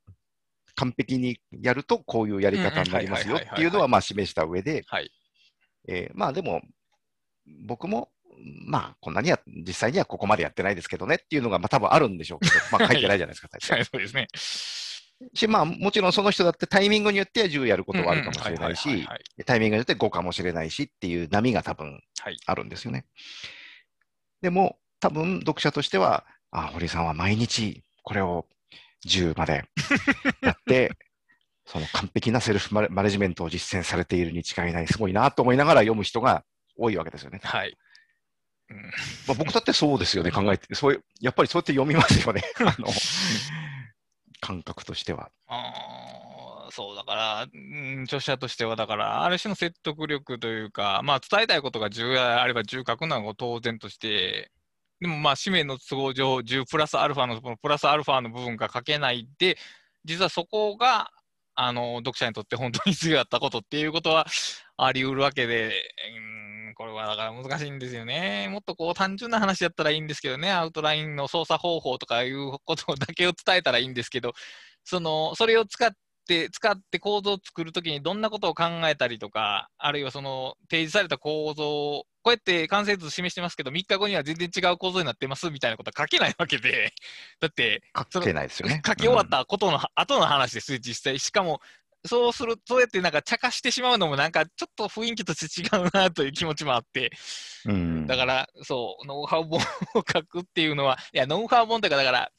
[0.77, 5.11] 完璧にやると、こういうやり方になりますよっていうのは、まあ、示した上で、はい。
[5.89, 6.63] えーまあ、でも、
[7.67, 8.13] 僕も、
[8.67, 14.29] まあ、こんなには、実際にはここまでやってないですけどねっていうのが、まあ、多分あるんでしょうけど、 まあ、書いてないじゃないですか、大体はい、そうですね。
[15.35, 22.37] し、まあ、もちろんその人だってタイミングによっては10やることはあるかもしれないしはいはい、タイミングによって5かもしれないしっていう波が多分はい。
[22.47, 23.05] あるんですよね。
[24.45, 28.45] でも、多分読者としては、あ、堀さんは毎日これを
[29.07, 29.65] 10まで
[30.43, 30.93] やって、
[31.65, 36.45] その完璧なセルフマネジメントを実践されているに違いない、すごいなと思いながら読む人が
[36.77, 37.41] 多いわけですよね。
[37.43, 37.75] はい。
[38.69, 38.91] うんま
[39.31, 40.75] あ、僕だってそうですよね、考えて。
[40.75, 42.43] そういうやっぱりそうやって読みますよね。
[42.61, 42.89] あの
[44.41, 45.31] 感覚としては。
[45.47, 45.73] あ
[46.71, 54.51] そうだから、うん、著者としては、だから、ある種の説得力というか、まあ、伝えたいことが10あれば10書くのは当然として、
[55.01, 59.57] でもまあ、使命の都合上、10プラスアルファの、のプラスアルファの部分が書けないで、
[60.05, 61.11] 実はそこが、
[61.55, 64.27] あの、読者にとって本当に必要だったことっていうことは
[64.77, 65.73] あり得るわけで、
[66.17, 68.49] うん、これはだから難しいんですよね。
[68.51, 74.33] もっとこう単純な話だったらいいんですけどね、アウトラインの操作方法とかいうことだけを伝えたらいいんですけど、
[74.85, 75.93] その、それを使っ、
[76.27, 86.95] 使って構造を作るときにどんなことを考えたりとか、あるいはその提示された構造を、こうやって完成図示してますけど、3日後には全然違う構造になってますみたいなことは書けないわけで、
[87.41, 88.83] だって、書けないですよね。
[88.87, 91.19] 書き終わったことの後の話ですよ、実際。
[91.19, 91.61] しかも、
[92.07, 97.11] そうする、そうやってなんか茶化してしまうのもなんかちょっと雰囲気として違うなという気持ちもあって、
[97.67, 97.73] うん。
[97.73, 99.59] うんだから、そう、ノウハウ本
[99.95, 102.31] を書くっていうのは、いや、ノウハウ本というか、だから、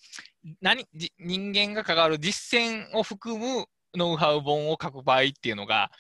[0.62, 5.92] 何、じ人間が関わる実践を含むノウハウ本を書く場合っていうのが、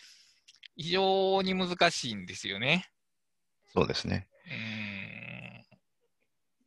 [0.78, 2.90] 非常に難しいんですよね。
[3.74, 4.28] そうですね。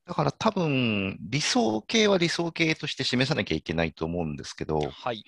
[0.07, 5.23] だから多分、理想形は理想形として示さなきゃいけないと思うんですけど、はい。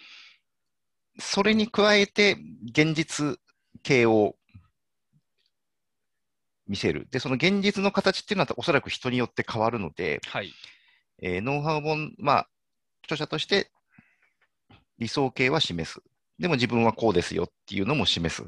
[1.18, 3.38] それに加えて現実
[3.82, 4.36] 形を
[6.66, 7.08] 見せる。
[7.10, 10.52] で、その現実の形っていうのはおそらく人によって変わるので、はい。
[11.20, 12.48] えーノウハウ本、まあ、
[13.04, 13.70] 著者として
[15.00, 16.00] 理想形は示す。
[16.38, 18.44] でも自分はこうですよっていうのも示す。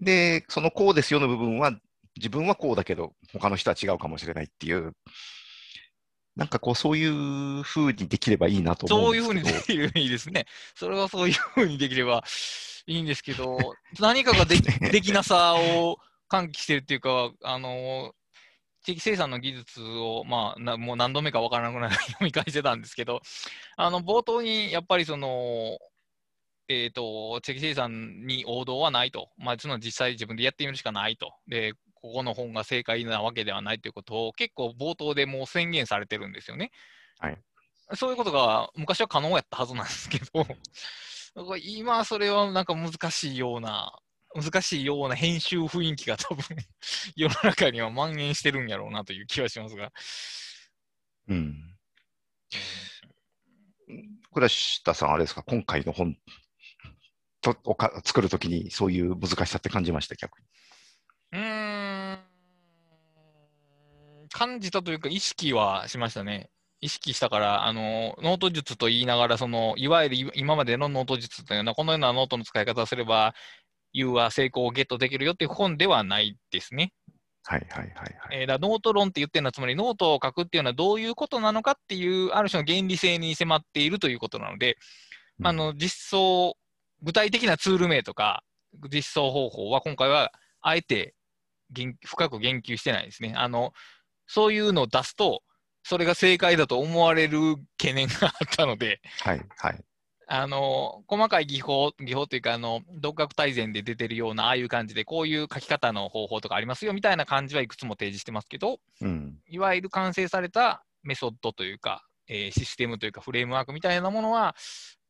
[0.00, 1.72] で、そのこうですよの部分は、
[2.16, 4.92] 自分はこうだけど、他の人は違うかもしれないっていう、
[6.36, 9.80] なんかこう、そういうふうにできればいいなと思そううんですけど。
[9.80, 10.46] ふうにできればいいですね。
[10.74, 12.24] それはそういうふうにできれば
[12.86, 13.58] いいんですけど、
[13.98, 15.98] 何かができ できなさを
[16.30, 18.14] 喚起してるっていうか、あの、
[18.82, 23.20] 地域生産の技術を、まあ、なもう何度目かわからなくなり読み返してたんですけど、
[23.76, 25.78] あの、冒頭にやっぱりその、
[26.68, 29.30] えっ、と、地域生産に王道はないと。
[29.38, 31.32] まあ、その実際自分でやってみるしかないと。
[31.48, 36.70] で、ここの本が正解なわけではないということを結構冒頭でもう宣言されてるんですよね。
[37.18, 37.38] はい。
[37.94, 40.46] そういうことが昔は可能やったはずなんですけど、
[41.62, 43.98] 今それはなんか難しいような、
[44.34, 46.44] 難しいような編集雰囲気が多分
[47.16, 49.92] 世の中には蔓延してるんやろうなという気はしますが。
[51.28, 51.76] うん。
[54.32, 56.16] 倉下さん、あれですか、今回の本
[57.40, 60.46] とおか作るときにそういう難しさって感じました、逆に。
[61.32, 62.18] うーん、
[64.28, 66.50] 感じたというか意識はしましたね。
[66.80, 73.34] 意識したから、あの、ノート術と言いながら、その、いわゆる今までのノート術というのは、このようなノートの使い方をすれば、
[73.92, 76.92] You は成功をゲットできるよっていう本ではないですね。
[77.44, 78.42] はいはいはいはい。
[78.42, 84.76] えーだノート論って言ってるのは、つまりノートを書くっていうのはどういうことなのかっていう、ある種の原理性に迫っているということなので、
[85.40, 86.56] うんあの実装、
[87.02, 88.44] 具体的なツール名とか、
[88.92, 91.14] 実装方法は今回はあえて
[91.70, 93.32] 言深く言及してないですね。
[93.36, 93.72] あの
[94.26, 95.42] そういうのを出すと、
[95.82, 99.84] それが正解だと思われる懸念があったので、はいはい。
[100.32, 109.38] あの細かい技法、技法というか、あの独学大全で出てるような、ああいう感じで、こういう書き方の方法とかありますよみたいな感じはいくつも提示してますけど、うん。
[109.48, 114.54] いわゆる完成されたメソッドというか、えーシステムというか、フレームワークみたいなものは、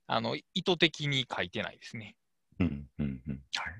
[0.06, 2.16] あの意図的に書いてないですね。
[2.58, 3.40] うんうんうん。
[3.54, 3.74] はい。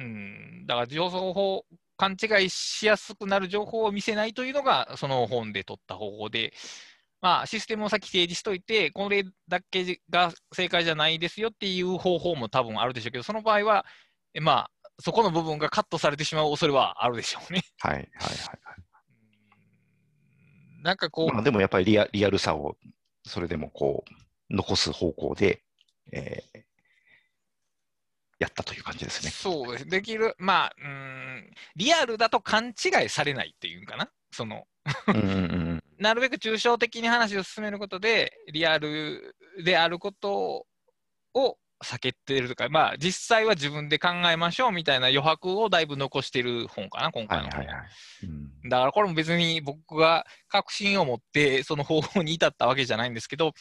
[0.00, 1.64] うん、だから情報
[1.96, 6.52] 勘違いしやすくなる情報を見せないというのが、その本で取った方法で、
[7.20, 13.86] まあ、システムを先提示しといて、これだけが正解じゃないですよっていう方法も多分あるでしょうけど、その場合は、
[14.34, 17.62] えまあ、そこの部分がカットされてしまう恐れはあるでしょうね。
[17.78, 18.10] はいはいはい
[20.82, 22.76] なんかこう、まあでもやっぱりリアリアルさを
[23.24, 24.04] それでもこ
[24.50, 25.62] う残す方向で、
[26.12, 26.64] えー
[28.40, 29.30] やったという感じですね。
[29.30, 29.86] そうです。
[29.86, 34.10] できる、まあ、うーん、リアルだと勘違いされないっていうんかな？
[34.32, 34.66] その、
[35.06, 35.26] うんうんう
[35.76, 40.66] んなるべく抽象的に話を進めることで、リアルであること
[41.32, 47.86] を避けてるとか、まあ、実際は自分で考えましょうみたいな余白をだいぶ残してる本かな、今回の本はいはいはい。
[48.24, 53.52] うんだからこれも別に僕が確信を持ってその方法に至ったわけじゃないんですけど、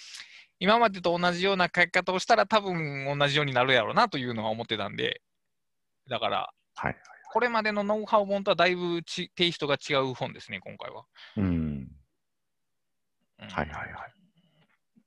[0.59, 5.21] 今までと同じような書き方をしたら多分同じようになるやろうなというのは思ってたんで、
[6.09, 6.97] だから、はい
[7.33, 11.03] これまでのノウハウ本とはだいぶちテイストが違う本ですね、今回は。
[11.35, 11.87] うん。
[13.43, 14.13] うんはいはいはい。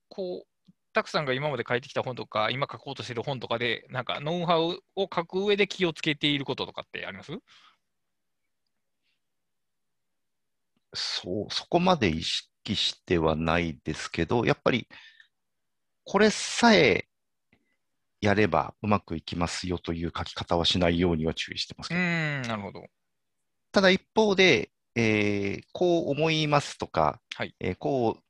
[0.08, 7.32] こう、たくさんが今まで書いてきた本とか、今書こうとしてる本とかで、なんかノウハウを書く上で気をつけていることとかってあります？
[10.94, 14.88] そう、そこまで意識してはないですけど、やっぱり
[16.04, 17.06] これさえ
[18.22, 22.86] やればうまくいきますよという書き方はしないようには注意してますけど、うーん、なるほど。
[23.72, 28.22] ただ一方で、えーこう思いますとか、はいえーこう、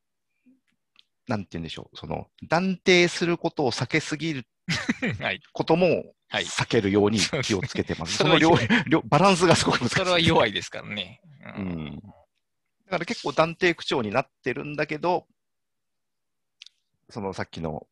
[1.28, 4.46] なんて言うんでしょう、その断定することを避けすぎる
[5.20, 5.40] はい。
[5.52, 8.16] こともはい避けるようにそう気をつけてます。
[8.16, 9.94] それはその両両バランスがすごく難しい。
[9.96, 11.20] それは弱いですからね。
[11.56, 12.00] ううんん。
[12.86, 15.26] だから結構断定口調になってるんだけど、
[17.10, 17.86] そのさっきの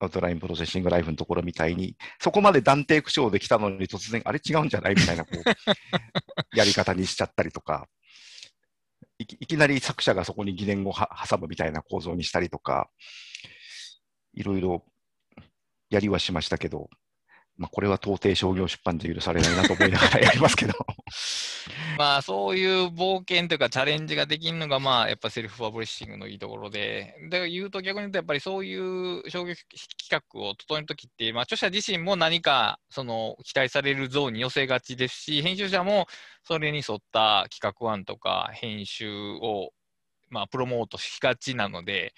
[0.00, 4.94] アウトラインプロセッシングライフのところみたいに、そこまで断定口調できたのに突然、あれ違うんじゃない？
[4.94, 5.42] みたいなこう
[6.56, 7.88] やり方にしちゃったりとか、
[9.18, 12.88] いきいきなり作者がそこに疑念を挟むみたいな構造にしたりとか、
[14.34, 14.84] いろいろ
[15.90, 16.88] やりはしましたけど、
[17.56, 20.74] まあ、これは到底商業出版で許されないなと思いながらやりますけど。
[21.96, 29.68] まあそういう冒険というかチャレンジができるのがまあやっぱセルフパブリッシングのいいところで、だから言うと逆に言うとやっぱりそういう商業企
[30.10, 36.06] 画を整えるときって、まあ著者自身も何かその期待される像に寄せがちですし、編集者も
[36.44, 39.72] それに沿った企画案とか編集を
[40.30, 42.14] まあプロモートしがちなので、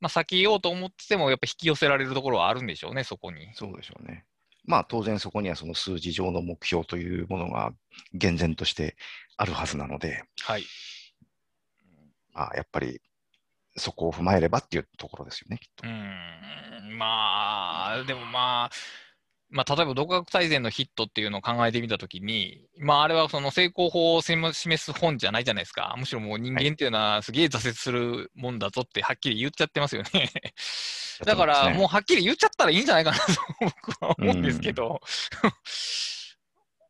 [0.00, 3.48] まあ避けようと思っててもやっぱ引き寄せられるところはあるんでしょうね、そこに。
[3.54, 4.24] そうでしょうね。
[4.64, 7.72] まあ当然そこにはその数字上の目標というものが
[8.14, 8.96] 厳然として
[9.36, 10.64] あるはずなので、はい。
[12.32, 13.00] まあやっぱり
[13.76, 15.90] そこを踏まえればっていうところですよね、きっとう。
[15.90, 18.70] ーんまあ、でもまあ、
[19.52, 25.94] まあ、例えば独学大全のヒットっていうのを考えてみたときに、まあ、あれはその成功法を示す本じゃないじゃないですか。
[25.98, 30.30] むしろもう人間っていうのはすげえ挫折するもんだぞってはっきり言っちゃってますよね。
[31.24, 33.24] だから、もうはっきり言っちゃったらいいんじゃないかなと
[33.60, 35.00] 僕は思うんですけど、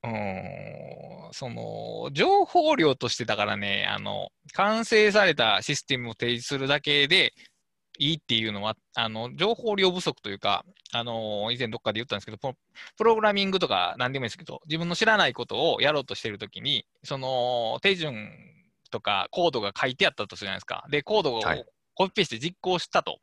[0.05, 7.35] うー ん、その、情報量としてだからね、あの、完成されたシステムを提示するだけで
[7.99, 12.55] いいっていうのは、あの、情報量不足というか、あの、以前どっかで言ったんですけど、プ
[12.97, 18.29] プログラミングとか何でもいいですけど、自分の知らないことをやろうとしてるときに、その、手順
[18.91, 20.87] とかコードが書いてあったとするじゃないですか。
[20.91, 23.21] で、コードをはいコピペして実行したと。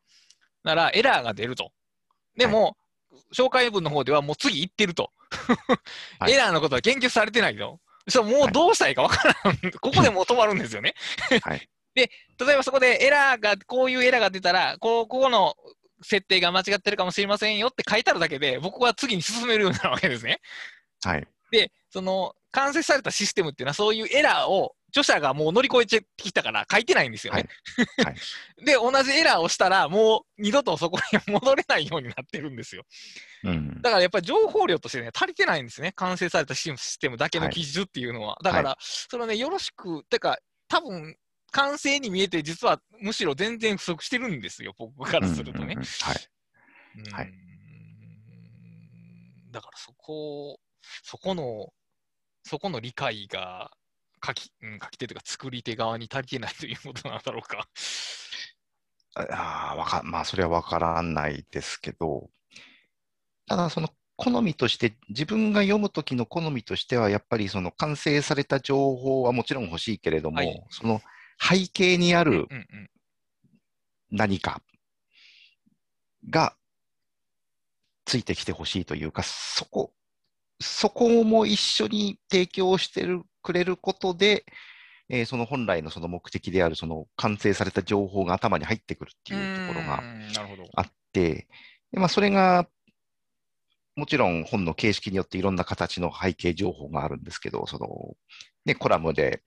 [0.63, 1.71] なら、エラーが出ると。
[2.37, 2.77] でも、
[3.33, 5.11] 紹介文の方ではもう次行ってると。
[6.19, 7.79] はい エラーのことは研究されてないと。
[8.07, 9.71] そうもうどうしたらいいかわからん。
[9.79, 10.95] ここでもう止まるんですよね。
[11.41, 11.69] はい。
[11.95, 12.09] 例
[12.53, 15.55] えばそこでエラーが、こういうエラーが出たら、こうここの
[16.01, 20.39] 設定が間違ってるかもしれませんよって書いてあるだけで、僕は次に進めるようになるわけですね。
[21.03, 21.27] はい。
[21.51, 27.47] で、その完成されたシステムっていうのは、そういうエラーを著者がもう乗り越えてきたから書いてないんですよね。
[27.97, 28.13] はいは
[28.65, 32.83] で、同じエラーをしたら、もう二度とそこに戻れないようになってるんですよ。
[33.43, 33.81] うん。
[33.81, 35.93] だからやっぱり情報量としてね、足りてないんですね。
[35.95, 38.37] 完成されたシステムだけの記述っていうのは。
[38.43, 41.15] だから、それをね、よろしく、てか、多分
[41.51, 45.75] 完成に見えて、実はむしろ全然不足してるんですよ、僕からするとね。
[47.11, 47.33] はい。
[49.51, 50.59] だからそこ、
[51.03, 51.73] そこの、
[52.43, 53.71] そこの理解が
[54.25, 57.67] 書き、うん、書き手というか作り手側に足りてないということなんだろうか。
[59.15, 62.29] ああ、わか、まあ、それはわからないですけど、
[63.47, 70.63] ただ、その好みとして、自分が読むときの好みとしては、やっぱりその完成された情報はもちろん欲しいけれども、はい。
[70.69, 71.01] その
[71.39, 72.47] 背景にある
[74.11, 74.61] 何か
[76.29, 76.55] が
[78.05, 79.93] ついてきてほしいというか、そこ、
[80.59, 84.45] そこも一緒に提供してるくれることで、
[85.09, 90.03] えーその本来のその目的であるその完成された情報が頭に入ってくるっていうところが。
[90.75, 91.47] あって、
[91.91, 92.67] でまあ、それが
[93.95, 97.87] もちろん本の形式によっていろんな形の背景情報があるんですけど、その
[98.65, 99.41] ね、コラムで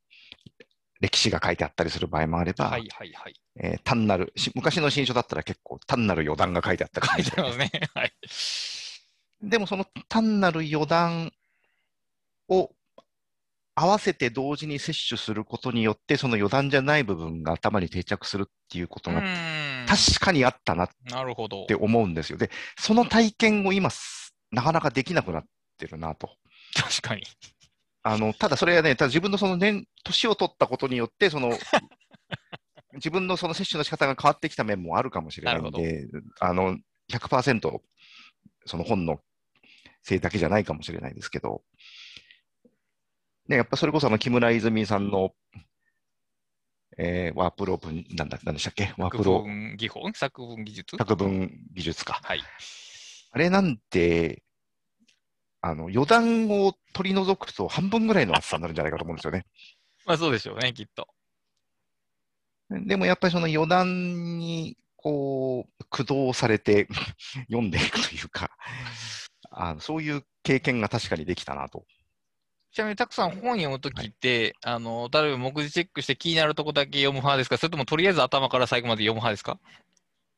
[1.02, 3.34] 歴史が書いてあったりする場合もあれば、はいはいはい。
[3.56, 7.70] えー単なるし、昔の新書だったら結構単なる余談が書いてあったり書いてますね。
[7.92, 8.12] はい。
[9.42, 11.32] でもその単なる余談
[12.48, 12.70] を
[13.74, 19.22] 合わせて同時に摂取することによって、その余談じゃない部分が頭に定着するっていうことうが
[19.88, 21.74] 確かにあったなっなるほどて。
[21.74, 22.38] 思うんですよ。
[22.38, 25.44] で、その体験を今、すなかなかできなくなっ
[25.78, 26.30] てるなと。
[26.74, 27.22] 確かに。
[28.04, 31.56] あのただそれはね、ただ自分のその年、年を取ったことによって、その
[32.94, 36.08] 自分のその摂取の仕方が変わってきた面もあるかもしれないんで、
[36.40, 36.78] あの
[37.10, 37.80] 100%
[38.66, 39.20] その本の
[40.02, 41.62] せいだけじゃないかもしれないですけど、
[43.48, 45.34] ね、やっぱそれこそあの木村泉さんの、
[46.98, 48.92] えーワープロープン、なんだ、なんでしたっけ？
[48.98, 50.12] ワー作プロ文技法？
[50.14, 50.96] 作文技術？
[50.96, 52.20] 作文技術か。
[52.22, 52.42] はい。
[53.30, 54.42] あれなんて、
[55.62, 59.46] あの余談を取り除くと半分ぐらいの厚さになるんじゃないかと思うんですよね。
[60.04, 61.08] まあそうでしょうね、きっと。
[62.70, 66.88] でもやっぱりその余談にこう駆動されて
[67.48, 68.50] 読んでいくというか、
[69.50, 71.84] あのそういう経験が確かにできたなと。
[72.72, 77.58] ちなみにたくさん本読むときって、あの、例えば目次チェックして気になるとこだけ読む派ですか？
[77.58, 79.60] それともとりあえず頭から最後まで読む派ですか？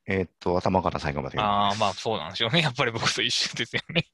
[0.07, 2.61] えーっと、頭から最後まで読むああ、まあそうなんでしょうね。
[2.62, 4.05] やっぱり僕と一緒ですよね。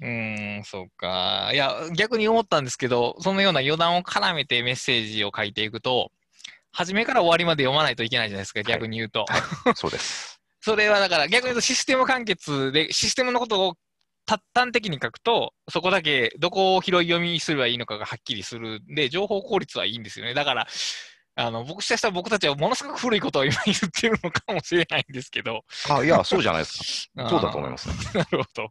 [0.00, 1.50] うーん、そうか。
[1.52, 6.10] いや、逆に思ったんですけど、そのような余談を絡めてメッセージを書いていくと、
[6.72, 9.26] 初めから終わりまで読まないといけないじゃないですか、逆に言うと。
[9.76, 10.40] そうです。
[10.60, 13.76] それはだから逆に言うとシステム完結で、システムのことを
[14.26, 20.34] た端的に書くと、そこだけどこを拾い読みすればいいのかがはっきりするんで、情報効率はいいんですよね。
[20.34, 20.68] だから、
[21.36, 25.64] あの僕したしたら僕たちはものすごく古いことを今言ってるのかもしれないんですけど。
[25.88, 27.26] あ、いや、そうじゃないですか。
[27.30, 27.94] そうだと思いまますね。
[27.94, 28.14] す。
[28.18, 28.62] なるほど。
[28.62, 28.70] うーん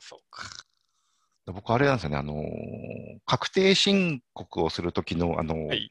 [0.00, 0.44] そうか。
[1.52, 2.46] 僕、あれなんですよね、あのー
[3.24, 5.90] 確定申告をするときの、あのーはい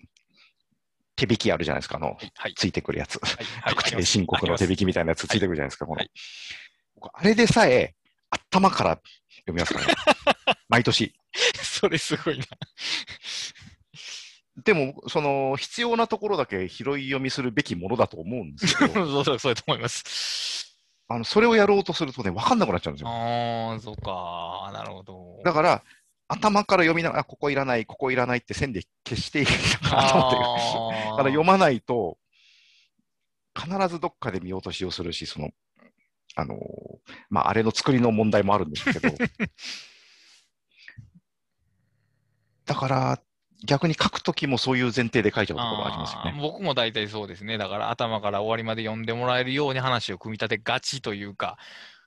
[1.17, 2.31] 手引きあるじゃないですか、あの、はい。
[2.35, 2.53] はい。
[2.55, 3.19] ついてくるやつ。
[3.23, 3.45] はい。
[3.61, 6.01] はい確定申告の手引きみたいなやつついてくるじゃないですか、この
[7.13, 7.95] あれでさえ、
[8.29, 8.99] 頭から
[9.45, 9.93] 読みますからね。
[10.67, 11.13] 毎年。
[11.61, 12.45] それすごいな。
[14.63, 20.03] でも、その、必要なところだけ拾い読みするべきものだと思うんですけど、 そうそう、そうだと思います。
[21.07, 23.09] あの、それをやろうとするとね、わかんなくなっちゃうんですよ。
[23.09, 24.71] ああ、そうか。
[24.73, 25.41] なるほど。
[25.43, 25.83] だから、
[26.27, 30.37] 頭から読みながら、あここいらない、ここいらないって線で消していいかなと思って。
[30.37, 32.17] あだから読まないと、
[33.55, 35.51] 必ずどっかで見落としをするし、その、
[36.35, 36.59] あのー
[37.29, 39.15] まあ、あれの作りの問題もあるんですけど、
[42.65, 43.21] だから、
[43.65, 46.37] 逆に書くときもそういう前提で書いちゃうところがありますよね。
[46.41, 47.57] 僕も大体そうですね。
[47.57, 51.57] だから頭から終わりまで読んでもらえるように話を組み立てがちというか、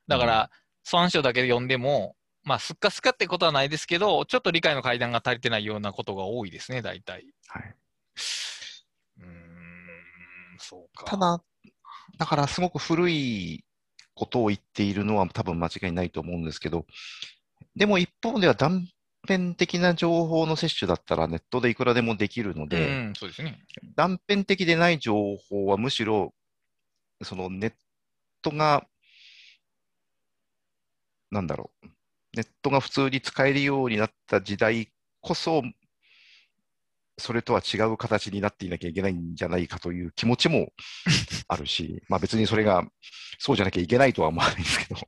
[0.07, 0.51] だから、
[0.87, 7.27] 3章だけで読んでも、まあ、すっかすかってことはないですけど、ちょっと理解の階段が足りてないようなことが多いですね、大体。
[7.49, 7.75] はい、
[9.21, 9.29] うーん、
[10.59, 11.05] そうか。
[11.05, 11.43] ただ、
[12.17, 13.65] だからすごく古い
[14.15, 16.87] ことを言っているのは多分間違いないと思うんですけど、
[17.77, 18.89] でも一方では断
[19.27, 23.59] 片的な情報の摂取だったらネットでいくらでもできるのうで、ん、そうですね。
[23.97, 26.35] 断片的でない情報はむしろ、
[27.23, 27.73] そのネッ
[28.43, 28.87] トが、
[31.31, 31.87] なんだろう、
[32.35, 35.63] ネットが普通に使えるようになった時代こそ、
[37.21, 40.73] それとは違う形になっていなきゃいけないんじゃないかという気持ちも
[41.49, 42.85] あるし、まあ別にそれが
[43.39, 45.01] そうじゃなきゃいけないとは思わないんですけど、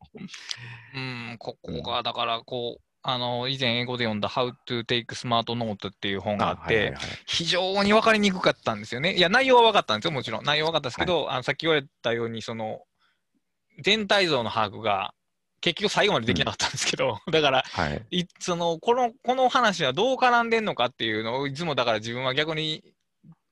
[0.94, 9.14] うん、ここが、だから、こう、あの以前英語で読んだ How to Take Smart Note っていう本があって、はいはいはい非常に分かりにくかったんですよね。
[9.14, 10.44] いや、内容は分かったんですよ、もちろん。
[10.44, 12.82] 内容は分かったんですけど、あのさっき言われたように、その
[13.82, 15.14] 全体像の把握が
[15.60, 18.06] 結局最後までできなかったんですけど、 だからはい。
[18.10, 22.82] いそのこの、この話はどう絡んでんのかっていうのを、いつもだから自分は逆に、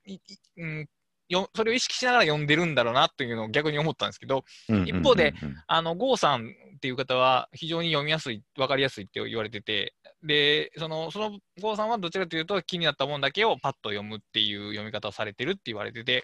[0.05, 0.19] いい
[0.57, 0.89] うん、
[1.29, 16.23] よそれを意識しながら読んでるんだろうなっていうのを逆に思ったんですけど、一方でうんうんうんうん、あの、郷さんっていう方は非常に読みやすい、分かりやすいって言われてて、で、その、その郷さんはどちらかというと気になったもんだけをパッと読むっていう読み方をされてるって言われてて、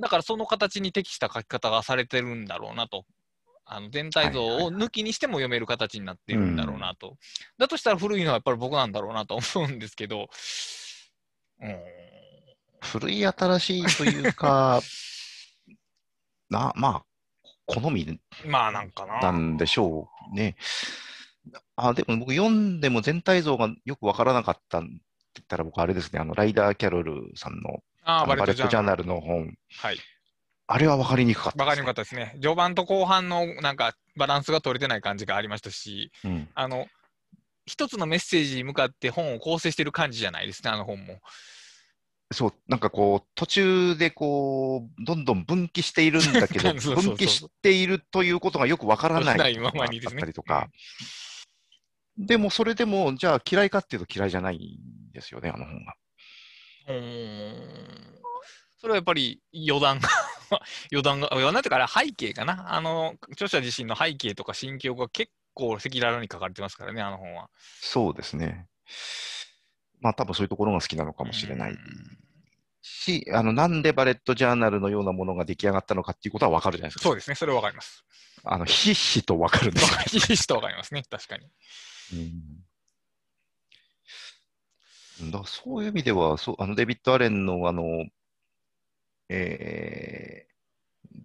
[0.00, 3.04] だからその形に適した書き方がされてるんだろうなと。
[3.64, 7.16] あの全体像を抜きにしても読める形になってるんだろうなと。
[7.58, 10.28] だとしたら古いのはやっぱり僕なんだろうなと思うんですけど、
[11.60, 11.78] うん、
[12.82, 14.80] 古い新しいというか、
[16.50, 17.04] な、まあ、
[17.80, 19.20] 好みまあなんかな。
[19.20, 20.56] なんでしょうね。
[21.76, 29.04] あ、でも僕読んでも全体像がよくわからなかったって言ったら僕あれですね、あの、ライダー・キャロルさんのあバレットジャーナル。
[29.04, 29.98] ルの本、はい。
[30.66, 32.40] あれはわかりにくかったわかですね、りにくかったですね。
[32.40, 36.48] 序盤と後半のなんかバランスが取れてない感じがありましたし、うん。
[36.54, 36.86] あの、
[37.66, 41.20] 一つのメッセージに向かって本を構成してる感じじゃないですね、あの本も。
[42.32, 50.68] そう、なんかこう、途中でこう、どんどん分岐しているんだけど、 そうそうそう分岐しているということがよくわからないままにでとか、
[52.16, 55.94] でもそれでも、じゃあ嫌いかっていうと嫌いじゃないんですよね、あの本が。
[56.88, 58.22] うーん
[58.78, 60.08] それはやっぱり余談が
[60.90, 62.74] 余談が、余談っていうか、背景かな。
[62.74, 67.48] あの、著者自身の背景とか心境が結構赤裸々に書かれてますからね、あの本は。
[67.80, 68.66] そうですね。
[70.00, 71.78] まあ多分そういうところが好きなのかもしれない
[72.82, 77.04] し、あの、なんでバレットジャーナルのようなものが出来上がったのかっていうことはわかるじゃないですか。
[77.04, 78.04] そうですね、それはわかります。
[78.44, 80.08] あの、ひしひしとわかるんです。
[80.18, 81.46] ひしとわかりますね、確かに。
[82.12, 82.62] うん
[85.30, 88.06] だそういう意味では、そうあのデビッド・アレンのあの、
[89.28, 90.46] え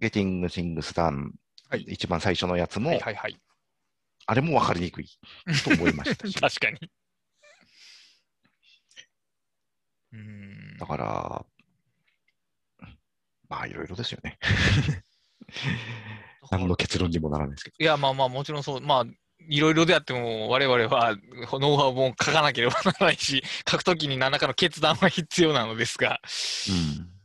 [0.00, 1.32] Getting Things Done、
[1.68, 3.40] はい一番最初のやつも、はいはいはい。
[4.26, 5.08] あれも分かりにくい
[5.64, 6.78] と思いましたし、 確かに。
[10.12, 11.46] うーんだから、
[13.48, 14.38] まあいろいろですよね。
[16.50, 17.76] 何の結論にもならないですけど。
[17.78, 19.04] いや、まあまあ、もちろんそう、まあ、
[19.48, 21.16] いろいろであっても、我々は
[21.52, 26.20] ノウハウも書かなければならないし、書くときに何らかの決断は必要なのですが、
[26.68, 27.18] うん、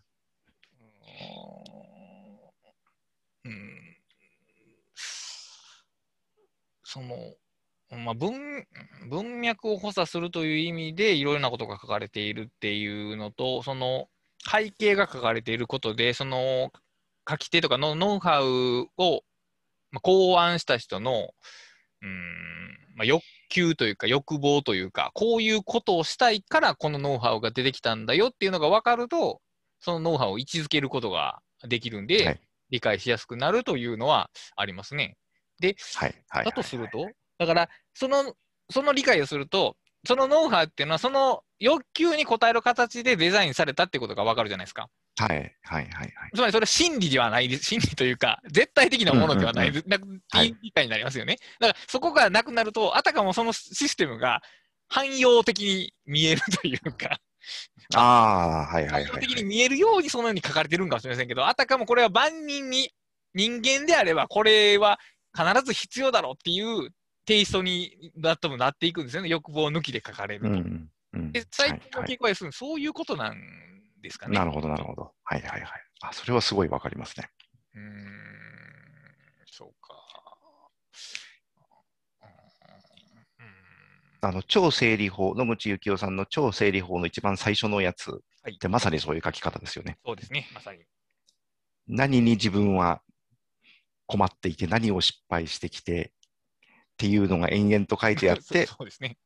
[6.94, 7.16] その、
[7.98, 8.66] まあ、文
[9.10, 14.08] 文脈を補佐するという意味でいろいろなことが書かれているっていうのと、その
[14.50, 16.72] 背景が書かれていることで、その
[17.30, 19.24] 書き手とかのノウハウを、
[19.92, 21.30] まあ、考案した人の、
[22.02, 29.42] うんまあ、欲求というか欲望というか、こういうことをしたいからこのノウハウが出てきたんだよっていうのが分かると、
[29.80, 32.40] そのノウハウを位置づけることができるんで、はい
[32.74, 35.16] 理解しやすくなるというのはありますね。
[35.60, 36.16] で、はい。
[36.28, 36.46] はい。
[36.46, 37.08] だとすると、
[37.38, 38.34] だから、その、
[38.70, 39.76] その理解をすると、
[40.06, 44.90] そのノウハウっていうのは、その欲求に応える形でデザインされたってことがわかるじゃないですか。
[45.18, 45.30] はい。
[45.30, 45.56] はい。
[45.64, 45.90] はい。
[45.92, 46.12] はい。
[46.34, 47.66] つまりそれは真理ではないです。
[47.66, 51.38] 真理というか、絶対的なものではない、うんなくはいいい理解になりますよね。
[51.60, 54.42] だから、そこがなくなると、あたかもそのシステムが
[54.90, 57.20] 汎用的に見えるというか、
[57.96, 58.84] ああ、はい。
[58.86, 58.94] はい。
[58.94, 62.92] はい汎用的に見えるようにそのように書かれてるんかもしれませんけど、あたかもこれは万人に、
[63.34, 65.00] 人間であれば、これは
[65.36, 66.90] 必ず必要だろうっていう
[67.26, 69.30] テイストにだともなっていくんですよね。
[69.30, 70.48] 欲望抜きで書かれると。
[70.48, 70.90] うん。
[71.14, 71.32] うん。
[71.32, 73.38] で最近のはい傾向はそういうことなん
[74.02, 74.38] ですかね。
[74.38, 75.12] なるほど、なるほど。
[75.24, 75.42] はい。
[75.42, 75.62] はい。
[75.62, 75.70] はい。
[76.02, 77.30] あ、それはすごいわかりますね。
[77.76, 77.86] うーん、
[79.46, 79.94] そうか。
[83.40, 88.10] うんあの、超整理法、野口幸雄さんの超整理法の一番最初のやつ
[88.44, 89.98] はいってまさにそういう書き方ですよね。
[90.06, 90.80] そうですね、まさに。
[91.88, 93.02] 何に自分は
[94.06, 96.14] 困っていて、何を失敗してきて
[97.04, 99.18] っていうのが延々と書いてあって、 そうですね。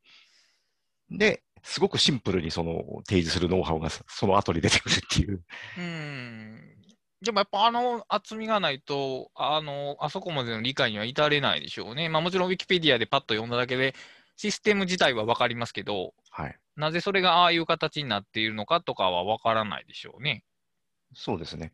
[1.12, 5.44] で、すごくシンプルにその提示するノウハウがそその後に出てくるっていう。
[5.78, 6.78] うん。
[7.22, 12.10] でもやっぱあの厚みがないと、あの、あそこまでの理解には至れないでしょうね。
[12.10, 13.94] まあもちろんウィキペディアでパッと読んだだけで、
[14.38, 16.60] システム自体は分かりますけど、はい。
[16.76, 20.44] なぜそれがああいう形になっているのかとかは分からないでしょうね。
[21.14, 21.74] そうですね。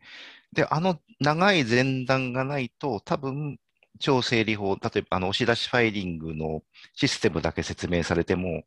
[0.52, 3.58] で、あの長い前段がないと、多分、
[4.00, 6.62] 超整理法、例えばあの押し出しファイリングの
[6.94, 8.62] システムだけ説明されても、い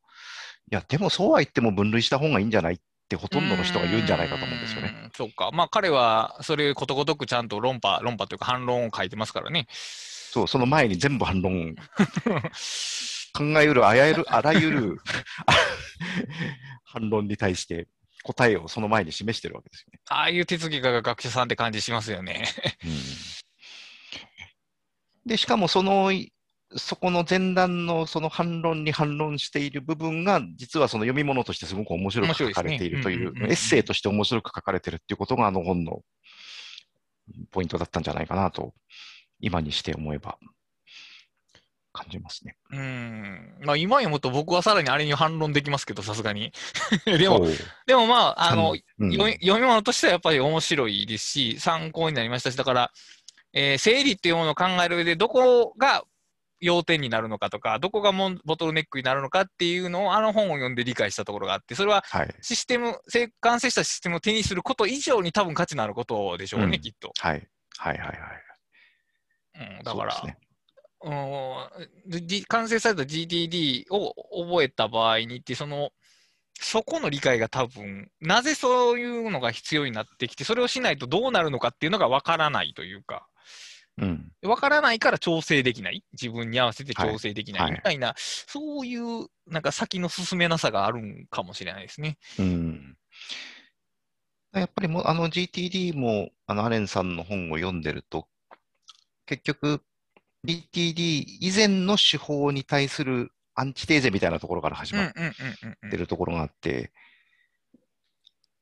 [0.72, 4.94] や、でもそうは言っても分類した方がいいんじゃないってほとんどの人が言うんじゃないかと思うんですよね。
[5.08, 5.16] う。
[5.16, 5.50] そうか。
[5.54, 9.68] まあ彼はそれことごとくちゃんと論破、論破というか反論を書いてますからね。
[9.72, 11.76] そう、その前に全部反論
[13.34, 14.98] 考えうるあらゆる、あらゆる
[16.84, 17.88] 反論に対して
[18.24, 20.00] 答えをその前に示してるわけですよね。
[20.10, 22.44] ああいう手続きが学者さんって感じしますよね。
[22.84, 22.92] うん、
[25.28, 26.12] で、しかもその、
[26.76, 36.02] そこの前段のその反論に反論している部分が、実はその読み物としてすごく面白く書かれているという、エッセイとして面白く書かれているっていうことがあの本の
[37.52, 38.74] ポイントだったんじゃないかなと、
[39.40, 40.38] 今にして思えば
[41.98, 42.56] 感じますね。
[42.72, 43.58] うん。
[43.64, 46.52] まあ今読むと僕はさらにあれに反論できますけど、さすがに。
[47.06, 47.48] でも、
[47.88, 52.92] でもまあ、あの、うん、読み物としてはやっぱり面白いですし、参考になりましたし、だから、
[53.60, 56.04] えー、整理っていうものを考える上で、どこが
[56.60, 62.04] 要点になるのかとか、どこがモンボトルネックになるのかっていうのを、あの本を読んで理解したところがあって、それは
[62.42, 67.12] システム、はい、完成したシステムを手にすること以上に多分価値のあることでしょうね、うん、きっと。
[67.18, 67.48] はい。
[67.80, 69.78] はいはいはい。
[69.80, 70.38] うん、だから、ね、
[71.04, 74.14] うん、完成された GTD を
[74.48, 75.90] 覚えた場合にって、その、
[76.60, 83.28] そこの理解が多分、なぜそういうのが必要になってきて、それをしないとどうなるのかっていうのがわからないというか。
[84.00, 88.14] うん、分からないから調整できない、自分に合わせて調整できないみたいな、はい。
[88.14, 92.18] はい、そういうなんか先の進めなさがあるんかもしれないですね。
[92.38, 92.98] うん、
[94.54, 98.28] やっぱりもあの GTD もあのアレンさんの本を読んでると、
[99.26, 99.82] 結局、
[100.46, 105.14] GTD 以前の手法に対するアンチテーゼみたいなところから始まっ
[105.92, 106.92] てるところがあって、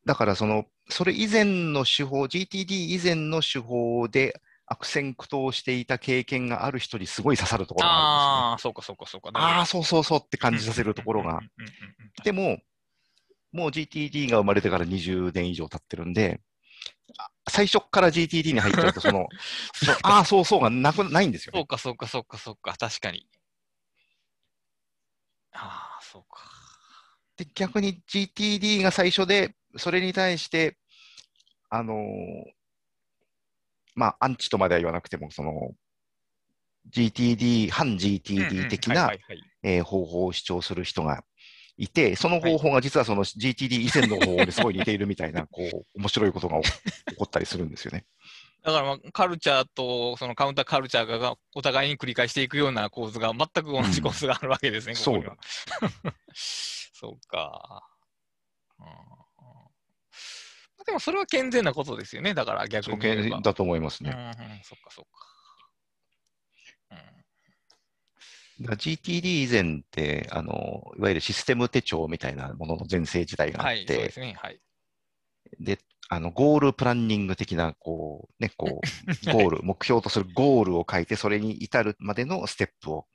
[0.05, 9.30] だからその、それ以前の手法、GTD 以前の手法で悪戦苦闘していた経験がある人にすごい刺さるところがあるんです、ね、ああ、そうかそうかそうか。
[9.34, 11.39] ああ、そうそうそうって感じさせるところが。
[12.24, 12.59] でも、
[13.51, 16.41] もう GTD が生まれてから20年以上経ってるんで、
[17.47, 19.28] 最初から GTD に入っちゃうと、その、
[19.76, 23.28] そのああ、そうそうがなくないんですよ、ね、そうかそうかそうかそうか、確かに。
[25.53, 26.41] ああ、そうか。
[27.38, 30.78] で、逆に GTD が最初で、それに対して、
[31.70, 31.97] あのー、
[33.96, 35.72] まあ、アンチとまでは言わなくても、その、
[36.91, 39.12] GTD、反 GTD 的な
[39.84, 41.24] 方法を主張する人が
[41.78, 46.70] いて、その方法が実はその GTD 以前の方法ですごい似ているみたいな、こう、面白いことが起
[47.18, 48.06] こったりするんですよね。
[48.64, 55.38] だから、まあ、カルチャーとそのカウンターカルチャーがお互いに繰り返していくような構図が全く同じ構図があるわけですね、うん、ここには。
[56.34, 57.84] そうか。
[58.80, 59.24] うん
[60.86, 64.11] でもそれは健全なことですよね、だから逆に健全だと思いますね。
[64.11, 65.36] うん、そっかそっか。
[68.59, 74.36] うん、GTD 以前って、あの、いわゆるシステム手帳みたいなものの全盛時代があって、はい、そうですね。
[74.38, 74.59] はい。
[75.59, 83.07] で、あの、ゴールプランニング的な、こう、ね、こう、 ゴール、目標とするゴールを書いて、それに至るまでのステップを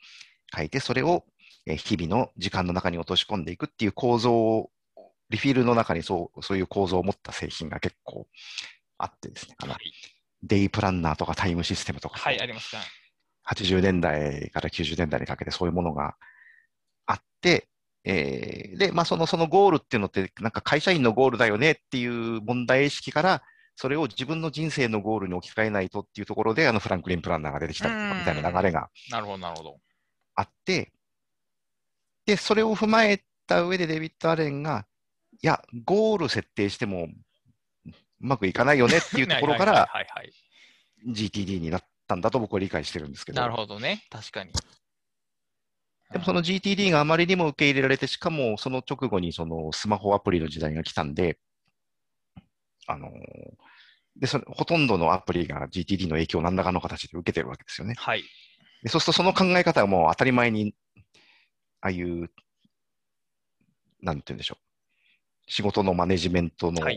[0.54, 1.24] 書いて、それを
[1.66, 4.70] 日々の時間の中に落とし込んでいくっていう構造
[5.30, 8.26] リフィルの中にそうそういう構造を持った製品が結構
[8.98, 9.92] あってですね、あの、はい、
[10.42, 12.78] デイプランナーとかタイムシステムとか、はい、ありますか。
[13.54, 16.16] 80年代から90年代にかけてそういうものが
[17.06, 17.68] あって、
[18.04, 23.42] えー、で、まあ、その、そのゴールっていうのって、なんか会社員のゴールだよねっていう問題意識から、
[23.76, 29.76] それを自分の人生のゴールに置き換えないとっていうところで、あのフランクリン・プランナーが出てきたりとかみたいな流れがなるほど、なるほど。
[30.34, 30.92] あって、
[32.26, 34.86] で、それを踏まえた上でデビッド・アレンが、
[35.42, 39.88] いや、ゴール設定してもうまくいかないよねっていうところから
[41.08, 43.40] GTD になったんだと僕は理解してるんですけど。
[43.40, 44.52] なるほどね、確かに。
[46.12, 51.38] でもその GTD があまりにも受け入れられて、しかもその直後にそのスマホアプリの時代が来たんで、
[52.86, 53.08] あの
[54.16, 57.94] でそほとんどのアプリが GTD の影響を何らかの形で受けてるわけですよね。
[57.96, 58.24] はい。
[58.82, 60.74] でそうするとその考え方はもう当たり前に、
[61.80, 62.30] ああいう、
[64.02, 64.69] なんて言うんでしょう。
[65.50, 66.88] 仕事のマネジメントの考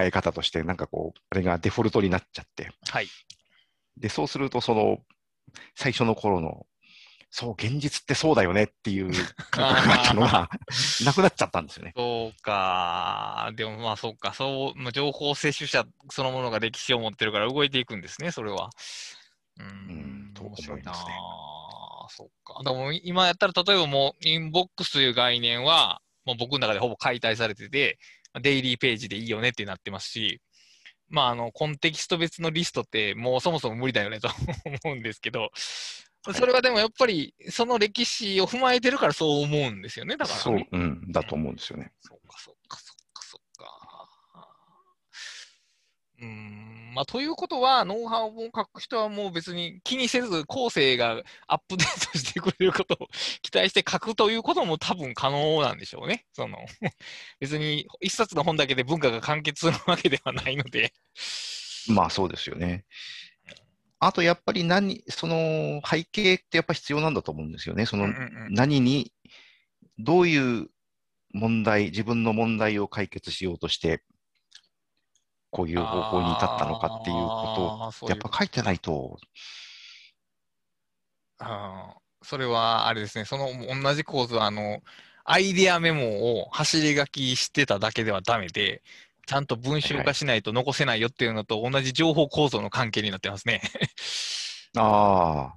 [0.00, 3.08] え方として、なんかこう、あれがデフォルトになっちゃって、はい、
[3.96, 4.98] でそうすると、その
[5.74, 6.66] 最初の頃の、
[7.30, 9.10] そう、現実ってそうだよねっていう
[9.50, 10.50] 感覚がったのが
[11.02, 11.94] なくなっちゃったんですよね。
[11.96, 13.52] そうか。
[13.54, 14.34] でもまあそうか。
[14.34, 18.68] そう、情報摂取者そのものが歴史を持ってるから動いていくんですね、それは。
[19.58, 20.98] うん、面白いな、ね。
[22.10, 22.62] そうか。
[22.64, 27.98] でも今やったら、例えばもう、インボックスという概念は、もう僕の中でほぼ解体されてて、
[28.42, 30.42] デイリーページでいいよねってなってますし、
[31.08, 34.28] まあ、あの、コンテキスト別のリストってもうそもそも無理だよねと
[34.84, 41.92] 思うんですけど、それはでもやっぱりその歴史を踏まえてるからそう思うんですよね、だから、ね、そう、うん、だと思うんですよね。
[42.02, 44.08] そうか、そうか、そうか、そうか。
[46.20, 53.06] うん、まあ、ということは、ノウハウを書く人はもう別に気にせず、後世がアップデートしてくれることを
[53.40, 56.26] 期待して書くということも多分可能なんでしょうね。
[56.32, 56.58] その
[57.38, 60.92] 別に一冊の本だけで文化が完結するわけではないので。
[61.86, 62.84] まあそうですよね。
[64.00, 67.86] あとやっぱり何、その背景ってやっぱ必要なんだと思うんですよね。
[67.86, 68.08] その
[68.50, 69.12] 何に、
[69.98, 70.68] どういう
[71.32, 74.02] 問題、自分の問題を解決しようとして、
[75.50, 79.18] こういう方向に至ったのかっていうことを、やっぱ書いてないと、
[81.38, 83.48] あーそれはあれですね、その
[83.80, 84.82] 同じ構図は、あの、
[85.24, 88.82] アイデアメモを走り書きしてただけではダメで、
[89.26, 93.60] ちゃんと文章化しないと残せないよっていうのと同じ情報構造の関係になってますね。
[94.76, 95.52] あ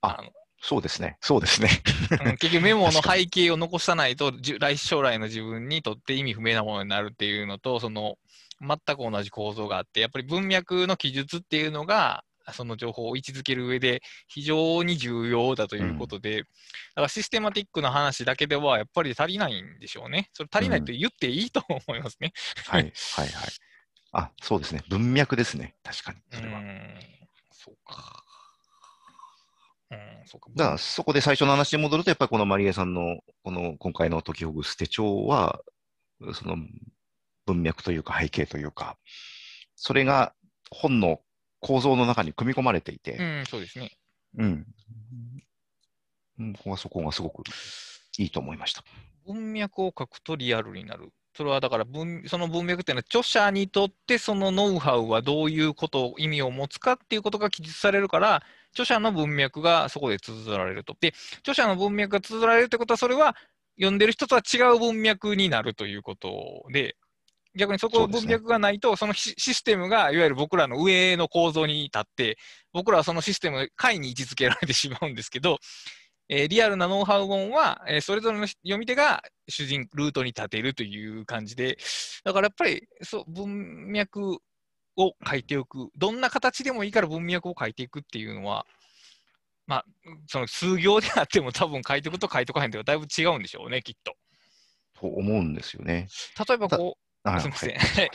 [0.00, 0.30] あ、ああの
[0.60, 1.68] そうですね、そうですね。
[2.24, 8.18] うん結局メモの 背景を残さないと、来将来の自分にとって意味不明なものになるっていうのと、その
[8.60, 16.44] 全く同じ構造があって、やっぱり文脈の記述っていうのが、その情報を位置づける上で非常に重要だということで、だ
[16.96, 20.30] からシステマティックな話だけではやっぱり足りないんでしょうね。
[20.32, 22.32] それ足りないと言っていいと思いますね。
[22.66, 23.48] はい、はい、はい。
[24.12, 24.82] あ、そうですね。
[24.88, 25.74] 文脈ですね。
[25.84, 26.18] 確かに。
[26.18, 26.60] うそれは。
[26.60, 26.98] ん、
[27.52, 28.24] そうか。
[29.90, 30.50] うん、そうか。
[30.54, 35.60] だから、そこで最初の話に戻ると、やっぱりこのマリエさんの、この今回の解きほぐす手帳は、
[36.32, 36.56] その
[37.48, 38.96] 文脈というか背景というか、
[39.74, 40.34] それが
[40.70, 41.20] 本の
[41.60, 43.90] 構造の中に組み込まれていて、うん、そうですね。
[44.36, 44.66] うん。
[46.38, 47.42] うんそこがすごく
[48.18, 48.84] いいと思いました。
[49.26, 51.12] 文脈を書くとリアルになる。
[51.34, 58.42] それはだから文、その文脈っていうのは、著者にとってそのノウハウはどういうこと、意味を持つかっていうことが記述されるから、
[58.72, 60.96] 著者の文脈がそこで綴られると。
[61.00, 63.36] で、著者の文脈が綴られるってことは、それは
[63.76, 66.96] 読んでる人とは違う文脈になるということで、
[67.58, 72.38] 逆にそこ文脈がないと、そのシシステムがいわゆる僕らの上の構造に立って、
[72.72, 75.58] 僕らはそのシステムの下に位置づけられてしまうんですけど、
[76.28, 81.78] えーリアルなノウハウ本は、えーそれぞれの読み手が主人、ルートに立てるという感じで、
[82.24, 84.38] だからやっぱりそう文脈
[84.96, 88.66] を書いておく、どんな形でもいいから文脈を書いていくっていうのは、
[89.66, 89.84] まあ、
[90.26, 94.14] その数行であっても多分書いておくと書いておかへんとはだいぶ違うんでしょうね、きっと。
[95.00, 96.08] と思うんですよね。
[96.48, 96.98] 例えばこ
[97.40, 98.10] すいませんはい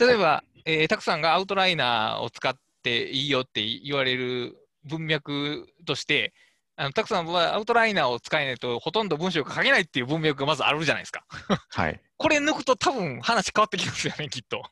[0.00, 6.32] 例えば、えーたくさんがアウトライナーを使っていいよって言われる文脈として、
[6.76, 11.24] あのたくさんはアウトライナーを使えないとほとんど文章が書けないっていう文脈がまずあるじゃないですか。
[11.70, 12.00] はい。
[12.18, 14.62] これ抜くと多分話変わってきますよね、きっと。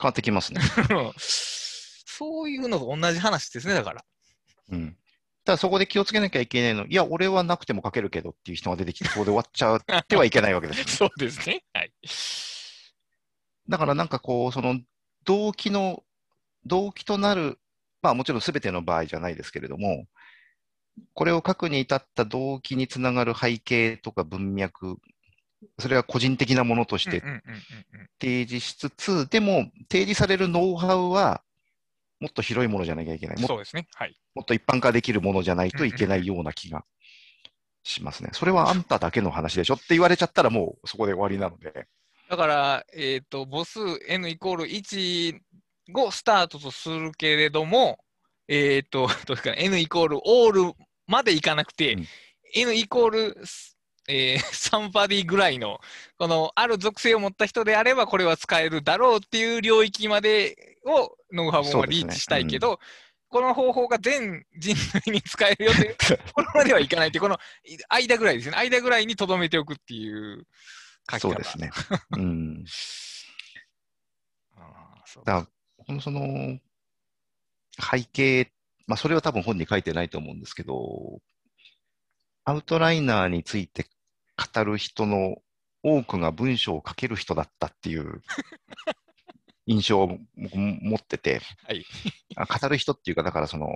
[0.00, 0.60] 変わってきますね。
[1.18, 4.04] そういうのと同じ話ですね、だから。
[4.70, 4.96] うん。
[5.44, 10.90] ただそこで気をつけなきゃいけないの、いや、俺はなくても書けるけどっていう人が出てきて、そこで終わっちゃってはいけないわけですよね。
[10.96, 11.64] そうですね。
[11.72, 11.92] はい。
[13.68, 14.80] だからなんかこう、その
[15.24, 16.02] 動機の、
[16.64, 17.58] 動機となる、
[18.02, 20.06] まあもちろん全ての場合じゃないですけれども、
[21.14, 24.96] これを書くに至った動機につながる背景とか文脈、
[25.78, 27.22] それは個人的なものとして
[28.20, 31.42] 提示しつつ、でも提示されるノウハウは
[32.20, 33.40] もっと広いものじゃなきゃいけない。
[33.40, 33.88] もそうですね。
[33.94, 34.16] はい。
[34.34, 36.84] もっと一般化できるものじゃないといけないような気が
[37.82, 38.30] しますね。
[38.32, 41.86] それはあんただけの話でしょって言われちゃったらもうそこで終わりなので。
[42.28, 45.38] だから、えっ、と、母数 n イコール1
[45.94, 47.98] をスタートとするけれども、
[48.48, 50.72] えっ、と、 どうかね、n イコールオール
[51.06, 52.08] までいかなくて、うん。
[52.54, 53.44] N イコール、
[54.08, 55.80] えー、サンバディぐらいの、
[56.18, 62.80] このある属性を持った人であれば、これは使えるだろうっていう領域までをノウハウ本はリーチしたいけど、
[63.28, 65.96] この方法が全人類に使えるよという、
[66.32, 67.38] これまではいかないってこの
[67.90, 70.46] 間ぐらいですね、間ぐらいに留めておくっていう
[71.10, 71.20] 書き方。
[71.20, 71.70] そうですね。
[72.12, 72.64] うん。
[74.56, 75.48] あーそうだか
[75.78, 76.58] ら、このその
[77.78, 78.52] 背景、
[78.86, 81.20] まあそれは多分本に書いてないと思うんですけど、
[82.44, 83.86] アウトライナーについて
[84.54, 85.42] 語る人の
[85.82, 88.22] 多くが文章を書ける人だったっていう
[89.66, 91.84] 印象を持ってて、はい。
[92.36, 93.66] あ語る人っていうか、だからその、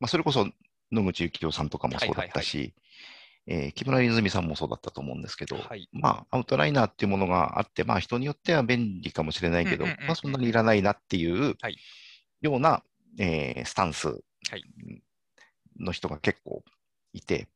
[0.00, 0.50] まあ、それこそ
[0.90, 2.74] 野口幸雄さんとかもそうだったし、
[3.46, 11.76] えー木村泉さんもそうだったと思うんですけど、はいまあ、アウトライナーっていうものがあって、まあ、人によっては便利かもしれないけど、うんうんうんうんまあ、そんなにいらないなっていうはい
[12.40, 12.82] ような、
[13.18, 14.14] えースタンスは
[14.56, 14.64] い
[15.80, 16.62] の人が結構
[17.12, 17.48] いて、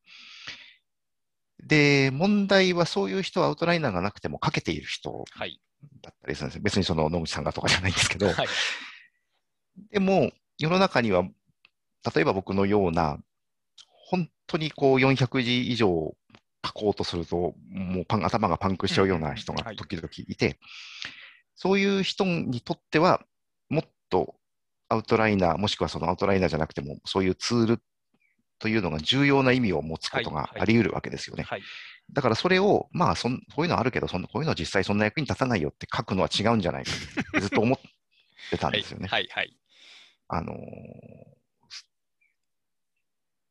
[1.62, 5.60] で、問題はそういう人はアウトライナーがなくても書けている人はい。
[6.02, 6.62] だったりするんですよ。
[6.62, 8.46] 別にその野口さんがとかじゃないんですけど、はい。
[9.90, 11.22] でも、世の中には、
[12.14, 13.18] 例えば僕のような、
[14.08, 16.14] 本当にこう400字以上
[16.64, 20.58] 書こうとすると、もうパン頭がパンクしちゃうような人がはい時々いて、
[21.54, 23.20] そういう人にとっては、
[23.68, 24.36] もっと
[24.88, 27.82] アウトライナー、もしくはそのアウトライナーじゃなくても、そういうツール
[28.58, 31.42] というのが重要な意味を持つことがあり得るわけですよね。
[31.42, 31.62] はい。
[32.12, 36.90] だからそれを、まあそん、こういうのあるけどそん、こういうのは実際そんな役に立たないよって書くのは違うんじゃないか
[37.40, 37.78] ずっと思っ
[38.50, 39.08] てたんですよね。
[39.08, 39.28] はい。
[39.30, 39.56] はい。
[40.28, 41.35] あのー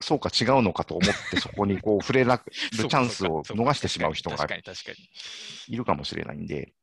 [0.05, 4.47] そうか違うのかと思ってそこにこう触れなくるチャンスを逃してしまう人が、
[5.67, 6.73] いるかもしれないんで、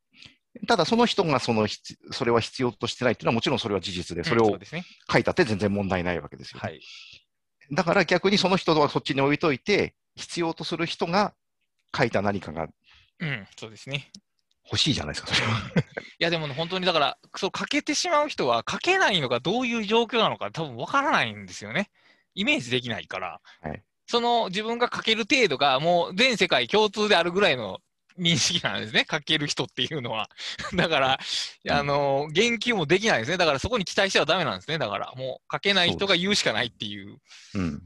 [0.67, 1.65] ただその人がその
[2.11, 4.59] それは必要としてないっていうのはもちろんそれは事実で、それを。
[5.09, 6.79] 書いたって全然問題ないわけですよね、
[7.71, 11.33] だから逆にその人はそっちに置いといて、必要とする人が
[11.95, 12.67] 書いた何かが
[13.19, 14.11] うん、そうですね。
[14.65, 15.59] 欲しいじゃないですか、それは。
[15.59, 15.63] い
[16.19, 21.89] や、でも本当にだから、そう、かけてしまう人は、かけないのがどういう状況なのか、多分わからないんですよね。
[22.35, 23.41] イメージできないから。
[23.61, 27.79] はいその自分がかける程度が、もう全世界共通であるぐらいの
[28.19, 30.29] 認識なんですね、 かける人っていうのは。
[30.75, 31.19] だから、
[31.69, 33.37] あの、言及もできないですね。
[33.37, 34.77] だからそこに期待してはダメなんですね。
[34.77, 37.17] だから、もう、かけない人が言うしかないっていう。
[37.55, 37.81] うん。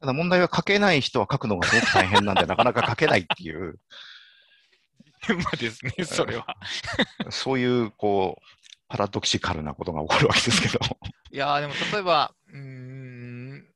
[0.00, 3.78] ただ問題は書けない人は書くのがすごく大変なんで、 なかなか書けないっていう、
[5.28, 6.56] まあですね、それは。
[7.30, 10.78] そういう、こう、パラドキシカルなことが起こるわけですけど。
[11.30, 12.97] いやーでも例えば、うーん、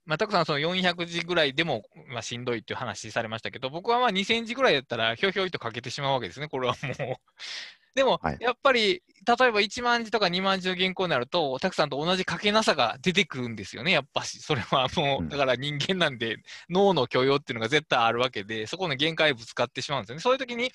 [0.04, 6.94] まあ、たくさんその400字ぐらいでも、まあ、しんどいっていう話されましたけど、僕はまあ2000字ぐらいだったら、ひょいひょいとかけてしまうわけですね、これはもう。
[7.94, 14.40] でもはい、やっぱり、例えば1万字とか2万字の原稿になると、たくさんと同じ書けなさが出てくるんですよね、やっぱし。
[14.40, 16.38] それはもうんう、だから人間なんで、
[16.70, 20.20] 脳の許容っていうのが絶対あるわけで、そこの限界ぶつかってしまうんですよね。
[20.22, 20.72] そういう時に、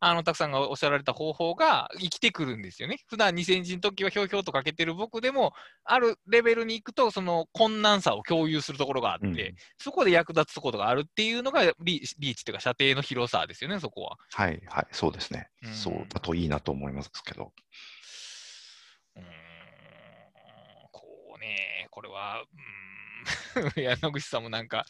[0.00, 2.98] あの、たくさんがおっしゃられた方法が生きてくるんですよね。
[3.08, 5.52] 普段2000字の時はひょいひょいとかけてる僕でも、
[5.84, 14.16] あるレベルに行くと、その困難さを共有するところがあって、うんそこで役立つことがあるっていうのがリリーチというか、射程の広さですよね、そこは。
[14.32, 15.48] はい、はい、そうですね。
[15.62, 17.52] うんそうだといいなと思いますけど。
[19.16, 19.24] うーん、
[20.92, 21.02] こ
[21.36, 24.84] うね、これは、うーん、 野口さんもなんか、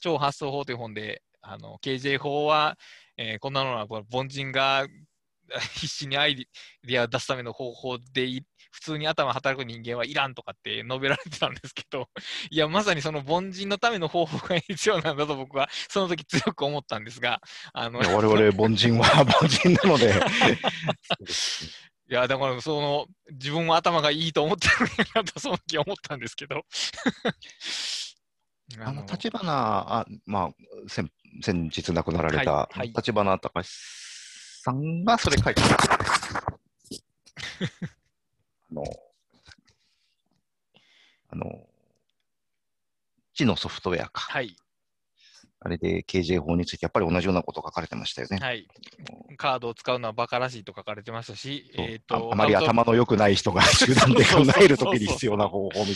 [0.00, 2.78] 超発想法という本で、あの KJ 法は、
[3.16, 4.86] えーこんなのは凡人が
[5.74, 8.42] 必死にアイディアを出すための方法でい
[8.74, 12.08] 普通に頭働く人間はいらんとかって述べられてたんですけど、
[12.50, 17.40] いや、まさにその凡人のための方法が必要なんだと僕はその時強く思ったんですが、
[17.72, 20.12] あの我々凡人は凡人なので、
[22.10, 26.62] いや、だから、その、自分も頭がいいと思ってるなと、その時思ったんですけど。
[28.80, 30.50] あの立花あ、まあ、
[30.88, 31.10] 先
[31.42, 33.68] 先日亡くなられた立花隆
[34.62, 35.76] さんがそれ書いてた。
[38.70, 38.84] あの、
[41.28, 41.68] あの、
[43.34, 44.22] 知のソフトウェアか。
[44.22, 44.56] はい、
[45.64, 48.38] あれで KJ 法についてやっぱり同じようなこと書かれてましたよね。
[48.38, 48.68] はい。
[49.38, 55.86] カードを使うのはバカらしいと書かれてましたし、えっ、と、ああまり頭の良くない人が集団で考えるときに必要な方法みたい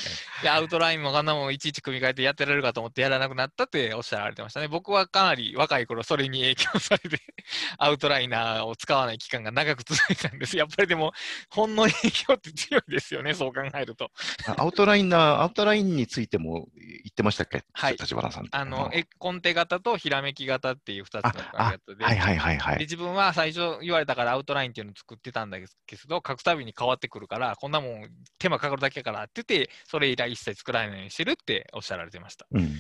[0.43, 4.69] いやアウトラインもあんなもんいちいち組み替えてやってられるかと思ってやらなくなったっておっしゃられてましたね。
[4.69, 7.21] 僕はかなり若い頃それに影響されて、
[7.79, 10.57] アウトライナーを使わない期間が長く続いたんです。
[10.57, 11.13] やっぱりでも、
[11.51, 14.11] ほんの影響って強いですよね、そう考えると。
[14.47, 14.55] な。
[14.59, 17.65] アウトラインな、アウトラインについても言ってましたっけ？
[17.73, 18.49] はい立花さん。
[18.51, 22.05] あの、えコンテ型とひらめき型っていう2つの考えあ方で。
[22.05, 22.81] はいはいはいはでい。
[22.81, 25.67] 自分は最初言われたからアウトラインっていうのを作ってたんだけ
[26.07, 32.47] ど、書くたびに変わってくるから、こんなもん手間かかるだけやからって言って、それ以来一切作らないようにしてるっておっしゃられてました。
[32.51, 32.77] うん。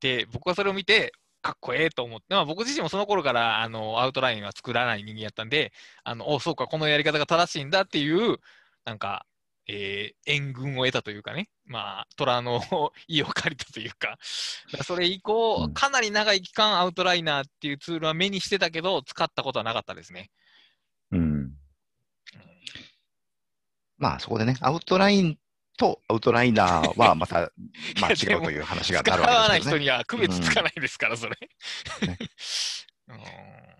[0.00, 1.12] で、僕はそれを見て、
[1.42, 5.72] かっこええと思って、まあ、僕自身もその頃からあのアウトラインは作らない人間やったんで、
[6.02, 8.38] あのおそうか、このやり方が正しいんだっていう、
[8.84, 9.26] なんか、
[9.68, 12.60] えー援軍を得たというかね、まあ、虎の
[13.08, 14.18] 意を借りたというか、
[14.66, 20.30] だからそれ以降、うんかなり長い期間、アウトライナーっていうツールは目にしてたけど、使ったことはなかったですね。
[21.12, 21.52] うん。
[23.98, 25.38] まあそこでね、アウトライン
[25.76, 27.52] とアウトライナーはまた、
[28.00, 29.78] まあ違うという話がなる使わないわけですよね。
[29.78, 31.36] 人には区別つかないですから、それ。
[32.06, 32.18] ね
[33.08, 33.20] うん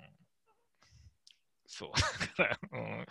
[1.76, 1.90] そう、
[2.38, 3.06] だから、うん、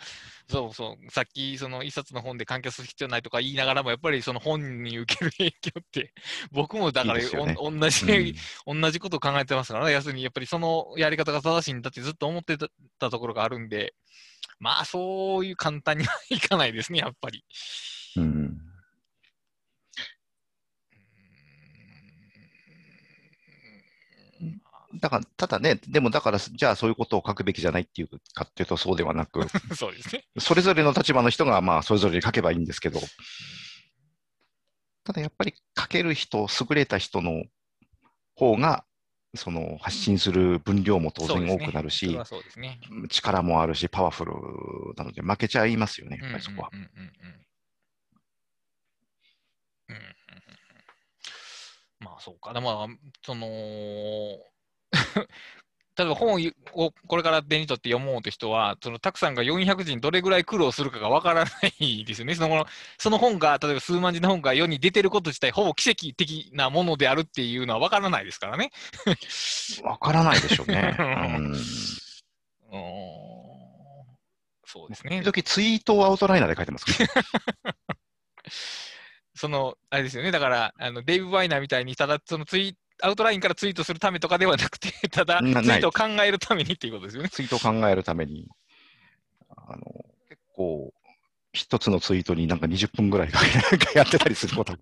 [0.48, 6.12] そうそう、さっき、その一冊の本で完結する必要ないとか言いながらも、やっぱりその本に受ける影響って、
[6.50, 7.54] 僕もだからいいですよね。
[7.58, 8.34] おん同じ、
[8.66, 13.94] 同じことを考えてますからね、要するにやっぱりそのやり方が正しいんだってずっと思ってたたところがあるんで、
[14.58, 17.44] まあそういう簡単にはいかないですね、やっぱり。
[18.16, 18.65] うん。
[25.00, 29.40] だから、ただね、でもだから、じゃあそういうことを書くべきじゃないっていうかっていうと、そうではなく、
[29.74, 30.24] そうですね。
[30.38, 33.00] それぞれの立場の人が、まあ、それぞれに書けばいいんですけど、
[35.04, 37.44] ただやっぱり書ける人、優れた人の
[38.34, 38.84] 方が、
[39.34, 42.18] その発信する分量も当然多くなるし、
[42.56, 42.80] ね、
[43.10, 44.32] 力もあるし、パワフル
[44.96, 46.70] なので、負けちゃいますよね、やっぱりそこは。
[52.00, 52.88] まあそうか、でも
[53.24, 53.46] その
[55.96, 56.34] 例えば本
[56.74, 62.34] をこれから手に取って読もうという人は、そのたくさんが400字にどれぐらい苦労するかがわからないですよね。
[62.34, 62.66] その
[62.98, 68.72] その本が、例えば数万字の本が世に出てること自体、ほぼ奇跡的なものであるっていうのはわからないですからね。
[69.84, 70.96] わからないでしょうね。
[72.72, 73.16] うん
[74.66, 75.22] そうですね。
[75.22, 76.92] 時々ツイートをアウトライナーで書いてますか
[77.64, 77.74] ら、
[79.34, 87.28] その、あれですよね、だから、あのデイブ・バイナーみたいに、ただ、そのツイアウトラインからツイートするためとかではなくて、 ただ、ツイなートを考えるためにっていうことですよね。
[87.28, 88.48] ツイートを考えるために、
[89.50, 90.92] あの結構、
[91.52, 93.40] 一つのツイートになんか20分ぐらいか
[93.78, 94.78] けやってたりすることが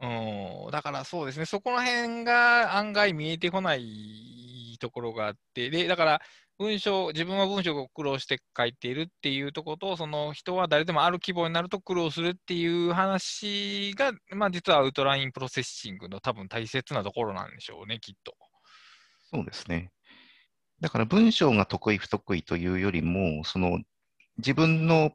[0.00, 6.22] うん、だからそうですね、そこら辺が案外見えてこないところがあって、で、だから、
[6.58, 18.34] 文章、自分は文章を苦労して書いているっていうところと、その人は誰でもある規模になると苦労するっていう話が、まあ実はアウトラインプロセッシングの多分大切なところなんでしょうね、きっと。
[19.32, 19.92] そうですね。
[20.80, 23.80] だから文章が得意不得意というよりも、その
[24.38, 25.12] 自分の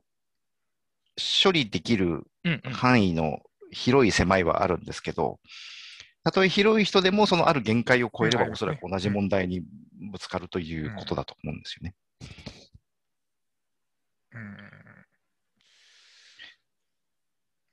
[1.44, 2.26] 処理できる。
[2.74, 3.40] 範囲の
[3.72, 5.40] 広い狭いはあるんですけど、
[6.24, 9.62] たとえ広い人でもそのある限界を超えればおそらく同じ問題に
[10.12, 11.96] ぶつかるということだと思うんですよね。
[14.34, 14.58] うん。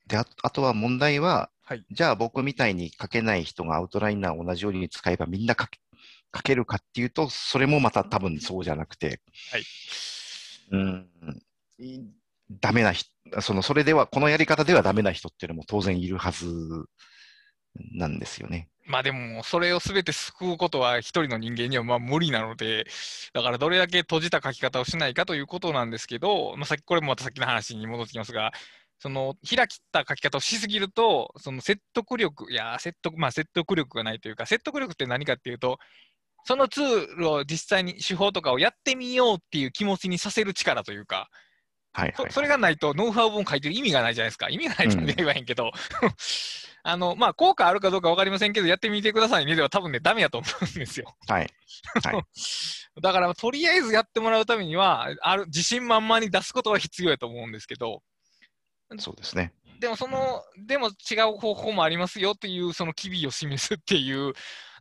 [0.07, 1.85] で、ああとは問題は、はい。
[1.89, 5.79] じゃあ僕みたいに書けない人がアウトライナーを同じように使えばみんな書け
[6.35, 9.21] 書けるかっていうと、それもまた多分そうじゃなくて、
[9.51, 9.63] はい。
[10.71, 11.09] うん、
[11.77, 12.01] い
[12.49, 13.09] ダメな人、
[13.41, 16.85] その、それでは、このやり方ではダメな人っていうのも当然いるはず
[17.75, 18.67] なんですよね。
[18.85, 22.85] まあでも、それをすべて救うことは一人の人間にはまあ無理なので、
[23.33, 28.51] だからどれだけ閉じた書き方をしないかということなんですけど、まあ、さっきこれもまたさっきの話に戻ってきますが、
[28.99, 35.79] その開きった書き方をしすぎると、その説得力、いやー、説得、まあ説得力がないというか、説得力って何かっていうと、
[36.43, 41.29] そのツールを実際に手法とかをやってみようっていう気持ちにさせる力というか、
[41.93, 42.27] はい、はい。
[42.29, 44.49] そそれがないと、ノウハウ本書いてる意味がないじゃないですか。
[44.49, 45.71] 意味がないとは言わへんけど、
[46.83, 51.15] あの、まあ、効果あるかどうかわかりませんけど、やってみてくださいねでは多分ね、ダメやと思うんですよ。
[51.27, 51.49] はい。
[52.03, 52.23] はい
[53.01, 58.03] だから、とりあえずやってもらうためには、ある、自信満々に出すことは必要やと思うんですけど、
[58.99, 59.53] そうですね。
[59.79, 64.33] でもその、でも違う方法もありますよっていう、その機微を示すっていう、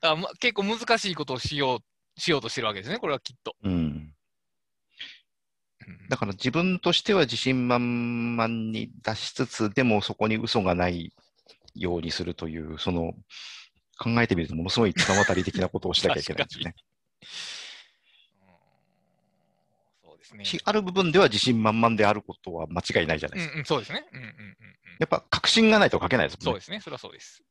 [0.03, 1.81] だからま結構難しいことをしよ
[2.17, 3.55] う、しようとしてるわけですね、これはきっと。
[3.63, 3.73] うん。
[3.73, 4.15] うん
[6.09, 11.13] だから自分としては自信満々に出しつつ、でもそこに嘘がない
[11.75, 13.15] ようにするという、その、
[13.99, 16.75] 考えてみるとものすごい綱渡り的なことをしなきゃいけないんですよね。
[16.77, 16.91] うん
[20.03, 20.45] そうですね。
[20.45, 23.53] しある部分では自信満々であることは間違いないじゃないですか。
[23.53, 24.07] うんうん、そうですね。
[24.11, 24.37] うんうんうんうん。
[24.99, 26.45] やっぱ確信がないと書けないですもんね。
[26.45, 26.81] そうですね。
[26.81, 27.43] それはそうです。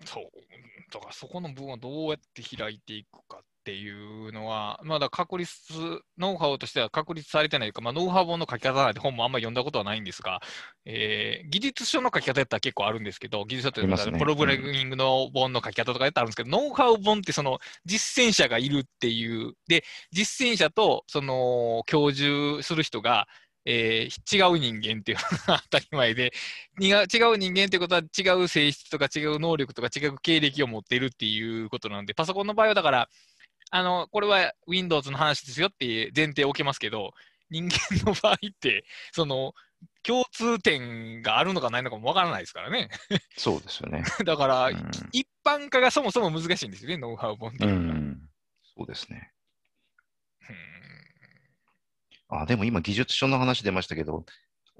[0.00, 0.24] うんそう。
[0.92, 5.52] だからそこの部分をどうやって開いていくかっていうのは、まだ確立、
[6.16, 10.40] ノウハウとしては確立されてないか、まあ、ノウハウ本の書き方なんて本もあんまり読んだことはないんですが、
[10.86, 13.80] えー技術書の書き方やったら結構あるんですけど、技術書って
[14.12, 14.18] ね。
[14.18, 23.26] プログラミングの本の書き方とかやったらあるんですけど、ノウハウ本ってその実践者がいるっていう、で、実践者とその教授する人が、
[23.66, 26.32] えー違う人間っていうのが当たり前で、
[26.80, 33.08] 違う人間っていうことは違う性質とか違う能力とか違う経歴を持っているっていうことなんで、パソコンの場合はだから、
[33.70, 37.12] あの、これは Windows の話ですよっていう前提を置けますけど、
[37.50, 39.54] 人間の場合って、その、
[40.02, 42.88] 共通点があるのかないのかもわからないですからね。
[43.36, 44.04] そうですよね。
[44.24, 47.98] だから、うん一般化がそもそも難しいんですよね、ノウハウ本ってういうのが。
[47.98, 48.20] ん。
[48.76, 49.32] そうですね。
[50.48, 54.26] うんあ、でも今技術書の話出ましたけど、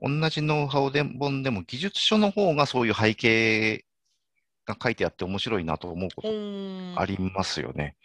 [0.00, 3.84] 同じノウハウで本でも技術書の方がそういう背景
[4.66, 6.28] が書いてあって面白いなと思うこと
[7.00, 7.96] ありますよね。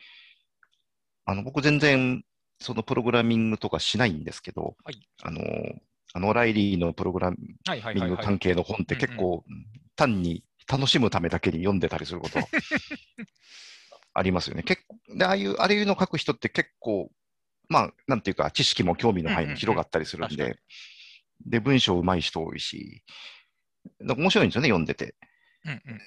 [1.25, 2.23] あの、僕全然
[2.59, 5.41] そのプログラミングとかしないんですけど、はいあの、
[6.13, 8.37] あのライリーのプログラミング関。
[8.37, 9.43] 係の本って結構
[9.95, 12.39] 単に楽しむためだけに読んでたりすること
[14.13, 14.63] ありますよね。
[14.63, 17.11] 結構、で、ああいう、ああいうの書く人って結構、
[17.67, 20.59] まあ、なんていうか、知識も興味の範囲も広がったりするんうんうんうんで、
[21.47, 23.03] で、文章上手い人多いし、
[23.99, 25.15] 面白いんですよね、読んでて。
[25.65, 26.01] うんうんうん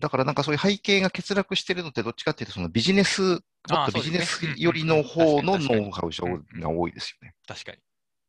[0.00, 7.34] だからなんかそういう背景が欠落してるのってどっちかっていうと、そのビジネス、もっとビジネス寄りの方のノウハウ書が多いですよね。
[7.46, 7.78] 確かに。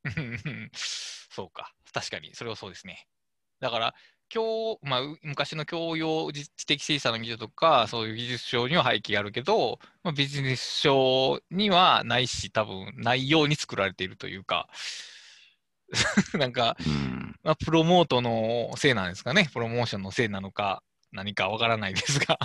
[0.73, 1.73] そうか。
[1.93, 3.07] 確かに、それはそうですね。
[3.59, 3.95] だから、
[4.29, 14.69] 教、まあ、う昔の教養知的生産の技術とか、そういう技術書には背景があるけど、まあ、ビジネス書にはないし、多分ないように作られているというか、
[16.39, 17.35] なんか、うん。
[17.43, 22.38] まあ、プロモートのせいなんですかね、プロモーションのせいなのか、何かわからないですが。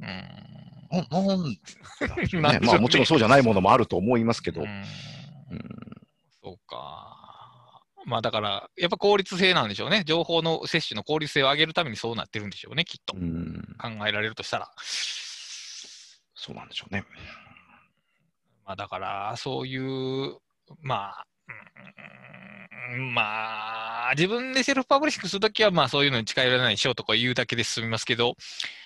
[0.00, 0.62] うーん。
[0.92, 4.84] ななんねねまあ もちろんそうじゃないものもあると思いますけど、ううんん
[6.42, 7.18] そうか。
[8.04, 10.02] まあだから、やっぱ効率性なんでしょうね。
[10.04, 13.16] 情報の摂取の効率性を上げるためにそうなってるんでしょうね、きっと。
[13.16, 14.70] うん考えられるとしたら。
[16.34, 17.04] そうなんでしょうね。
[18.64, 20.36] まあだから、そういう、
[20.80, 21.31] まあ、うん
[23.14, 28.36] まあ、自分でセルフパブリッシングするときは、まあそういうのに近寄らないしようとか言うだけで済みますけど、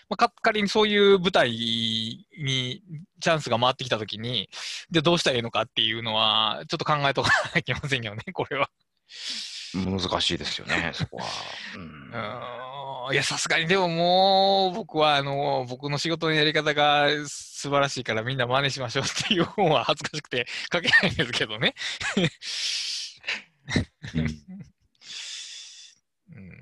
[0.08, 2.82] まあ、か仮にそういう舞台に
[3.20, 4.48] チャンスが回ってきたときに、
[4.90, 8.70] で、どうしたらいいのかっていうのは、ちょっと考えとかなきゃいけませんよね、これは。
[9.74, 11.24] 難しいですよね、そこは。
[11.74, 12.12] うん
[13.12, 17.06] いや、さすがにでももう、僕は、あの、僕の仕事のやり方が
[17.66, 21.74] 素晴らしいからみんな真似しましょうっていう本は恥ずかしくて書けないんですけどね。
[24.14, 24.22] うん
[26.36, 26.56] うん、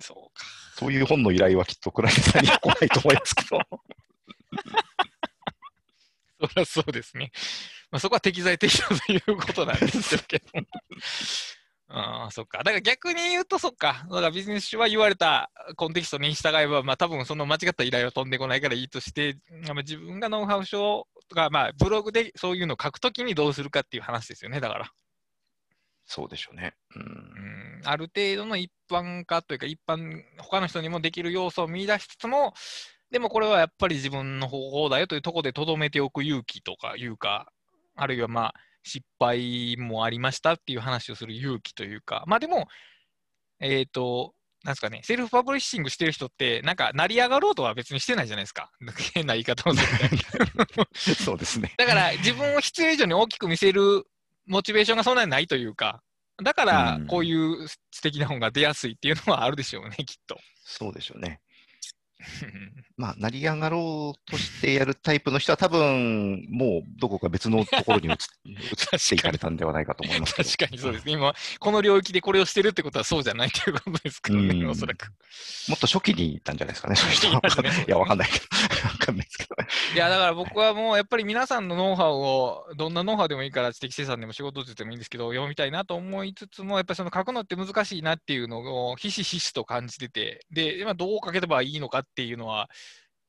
[0.00, 0.44] そうか。
[0.76, 3.58] そういう本の依頼はきっと倉石さんには来ないと思いますけど。
[6.42, 7.32] そりゃそうですね。
[7.90, 10.44] まあ、そこは適材適所ということなんですけど。
[11.94, 12.58] ああ、そっか。
[12.58, 14.06] だから逆に言うと、そっか。
[14.08, 19.36] だからビジネス書は言われたコンテキストに従えば、まあ多分その間違った依頼は飛んでこないからいいとして、
[19.66, 24.60] まあ、自分がノウハウ書とか、まあブログでそういうのを書くときにどうするかっていう話ですよね。
[24.60, 24.90] だから。
[26.06, 26.74] そうでしょうね。
[26.96, 32.54] ううんん、ある程度の一般化というか、一般、他の人にもできる要素を見出しつつも、
[33.10, 37.52] でもこれはやっぱり自分の方法だよというところでとどめておく勇気とかいうか、
[37.94, 38.54] あるいはまあ
[38.84, 42.66] 失敗もありましたっていう話をする勇気というか、まあでも、
[43.60, 48.70] えっ、と、なんですかね、セルフパブリッシングしてる人って、なんか成り上がろうとは別にしてないじゃないですか。
[49.14, 50.08] 変な言い方をする
[50.66, 51.74] と そうですね。
[51.76, 54.04] だから自分を必要以上に大きく見せる
[54.46, 56.02] モチベーションがそんなにないというか、
[56.42, 60.38] だからうんこういう素敵な本が出やすいっていうのはあるでしょうね、きっと。
[60.64, 61.40] そうでしょうね。
[62.96, 68.16] まあ、成り上がろうとしてやるタイプの人は多分、もうどこか別のところに移っ
[69.08, 70.48] ていかれたんではないかと思いますけど。
[70.48, 71.12] 確かにそうですね。
[71.12, 75.06] 今、この領域でこれをしてるってことはそうじゃないということですからね、うんおそらく。
[75.68, 77.42] もっと初期に行ったんじゃないですかね、そういう人は。
[77.86, 78.44] いや、わかんないけど。
[78.88, 79.56] わかんないですけど。
[79.94, 92.68] いや、だから僕はもうやっぱり皆さんのノウハウを、どんなノウハウでもいいから、知的生産でも仕事術でもいいんですけど、読みたいなと思いつつも、やっぱりその書くのって難しいなっていうのをひしひしと感じてて、で、今どう書ければいいのかっていうのは、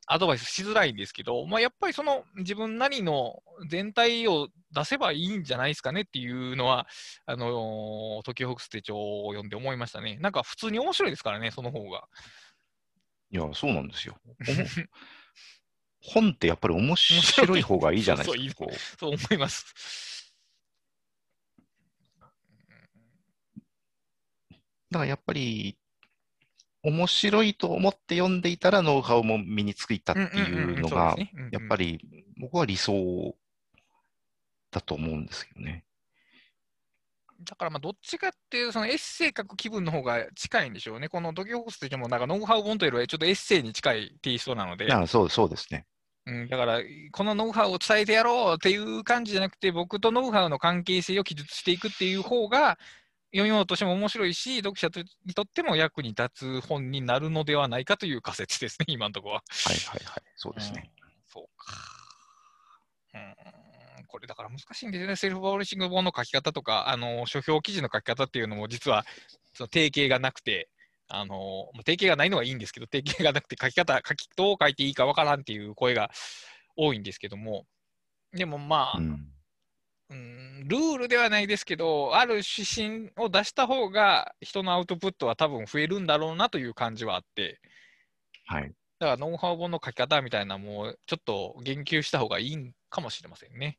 [0.06, 6.86] アドバイスしづらいんですけど、まあ、やっぱりその自分なりの全体を出せばいいんじゃないですかねっていうのは、
[7.26, 10.18] あのー、時ホークス手帳を読んで思いましたね。
[10.20, 12.04] なんか普通に面白いですからね、その方が。
[13.30, 14.16] いや、そうなんですよ。
[16.00, 18.66] 本ってやっぱり面白い方がいいじゃないですか。
[18.98, 20.34] そう思います。
[24.90, 25.78] だからやっぱり、
[26.84, 31.16] 面白いと思って読んでいたらノウハウも身についたっていうのが、
[31.50, 31.98] やっぱり。
[31.98, 33.34] り僕は理想
[34.70, 35.84] だと思うんですよね。
[37.42, 41.08] だからまあどっちかっていう、そのエッセイ書く気分の方が近いんでしょうね。
[41.08, 45.86] このドキホークスってもなんかノウハウ本というよりはちょっとエッセイに近いテイストなので、いやそうそうですね。
[46.26, 46.80] うん、だから
[47.12, 52.78] このノウハウを伝えてやろうっていう感じじゃなくて、僕とノウハウの関係性を記述していくっていう方が、
[53.34, 54.88] 読み物としても面白いし、読者
[55.26, 59.42] にとっても役に立つ本になるのではないかという仮説ですね、 今のところは。
[59.66, 60.22] はいはいはい。
[60.36, 60.92] そうですね。
[60.98, 61.74] うんそうか。
[63.14, 63.18] う
[64.02, 65.16] ん、これだから難しいんですよね。
[65.16, 69.04] セルフパブリッシング本の書き方とか、あの書評記事の書き方っていうのも実は
[69.52, 70.68] その定型がなくて、
[71.08, 76.08] あのまあ定型がないのはいいんですけど、定型がなくて書き方、書きどう書いていいかわからんっていう声が
[76.76, 77.66] 多いんですけども、
[78.32, 79.33] でもまあ、うん
[80.14, 87.60] うん、ルールではないですけど、ある指針を出した方が人のアウトプットは多分増えるんだろうなという感じはあって、
[88.46, 88.72] はい。
[89.00, 93.78] だからノウハウ本の書き方みたいなのもちょっと言及した方がいいんかもしれませんね。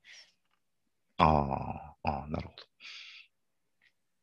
[1.17, 2.53] ああ、なるほ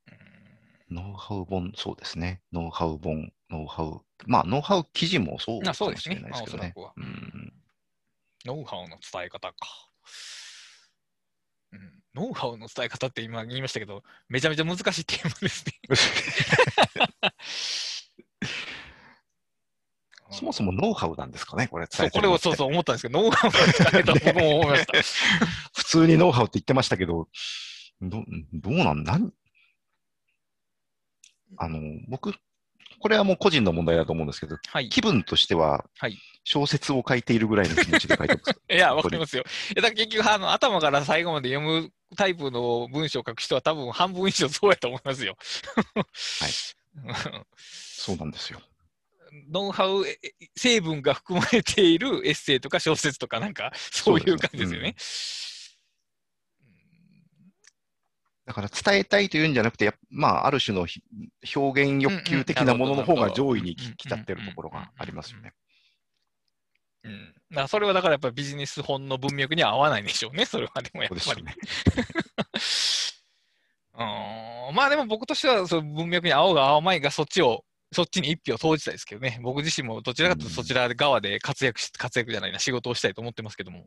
[0.08, 1.02] うんど。
[1.02, 2.42] ノウハウ本、そうですね。
[2.52, 4.00] ノウハウ本、ノウハウ。
[4.26, 6.74] まあ、ノウハウ記事もそうあかもしそうですねれないですけどね
[8.44, 9.56] ノウハウの伝え方か。
[11.72, 15.72] うん、ノウハウの伝え方って今言いましたけど、めちゃめちゃ難しいテーマですね。
[20.30, 24.92] そもそもノウハウなんですかね、これ伝えてこれをそうそう思ったんですけど、ノウハウの伝え方僕も思いました。
[25.74, 27.28] 普通にノウハウって言ってましたけど、
[28.00, 28.24] ど
[28.54, 29.32] どうなんなん
[31.58, 32.34] あの、僕、
[33.02, 34.88] これはもう個人の問題だと思うんですけど、はい。
[34.88, 38.60] 気分としてははい、小説を書いているぐらいの気持ちで書いてます。
[38.70, 39.42] いや、わかりますよ。
[39.42, 45.36] いやだ結局あの、頭から最後まで読むタイプの文章を書く人は多分半分以上そうやと思いますよ。
[45.96, 46.50] はい。
[47.56, 48.62] そうなんですよ。
[49.50, 50.18] ノウハウ、え
[50.56, 54.94] 成分が含まれているエッセイとか小説とかなんか、そういう感じですよね。
[58.44, 61.02] だから伝えたいというんじゃなくて、まあ、ある種のひ
[61.54, 65.52] 表現欲求的なものの方が上位にき来ちゃってるところがありますよね。
[67.04, 71.42] うん、だそれはだからやっぱりビジネス本の文脈には合わないんでしょうね、それはでもやっぱり。
[71.42, 71.56] ね。
[73.94, 74.02] う
[74.70, 79.38] んまあでも僕としてはその文脈に合おうが合わないがそっちを、そっちに一票投じたいですけどね。
[79.42, 83.86] 僕自身もどちらかというとそちら側で活躍し、活躍じゃないな、仕事をしたいと思ってますけども。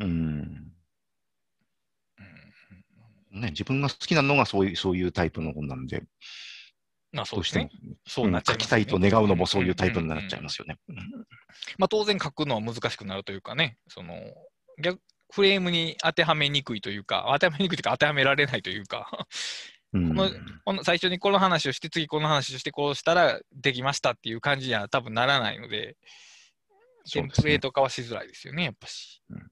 [0.00, 0.71] うん。
[3.32, 6.04] うんね、自分が好きなのがそういうそういうタイプの本なんで、
[7.12, 7.90] まあそうですどうしても。
[7.90, 7.96] ね。
[8.06, 8.64] そうなっちゃいますよね。
[8.64, 10.78] 書きたいと願うのもそういうタイプになっちゃいますよね。
[11.78, 14.14] まあ当然書くのは難しくなるというかね、その
[14.82, 15.00] 逆
[15.32, 19.26] フレームに当てはめにくいというか、当てはめにくいというか当てはめられないというか、
[19.94, 20.08] うん。
[20.08, 20.30] この
[20.64, 25.96] この最初にこの話をして、次この話をして、こうしたらできましたっていう感じには多分ならないので、
[27.10, 29.22] テンプレート化はしづらいですよね、やっぱし。
[29.30, 29.36] うん。
[29.38, 29.46] うん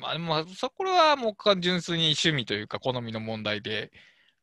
[0.00, 3.90] まあでも、そこれはもう純粋に趣味というか、好みの問題で、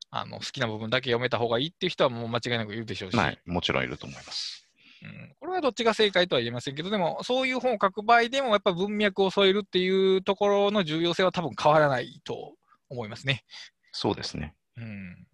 [0.09, 4.69] あの好きな部分だけ読めた方がいいっていう人はもう間違いなくいるでしょうし、はい、もちろんいると思います。
[5.01, 12.53] うん、これはどっちが正解とは言えませんけど、でも、そういう本を書く場合でも、やっぱ文脈を添えるっていうところの重要性は多分変わらないと
[12.89, 13.43] 思いますね。
[13.91, 14.53] そうですね。
[14.77, 15.27] うん。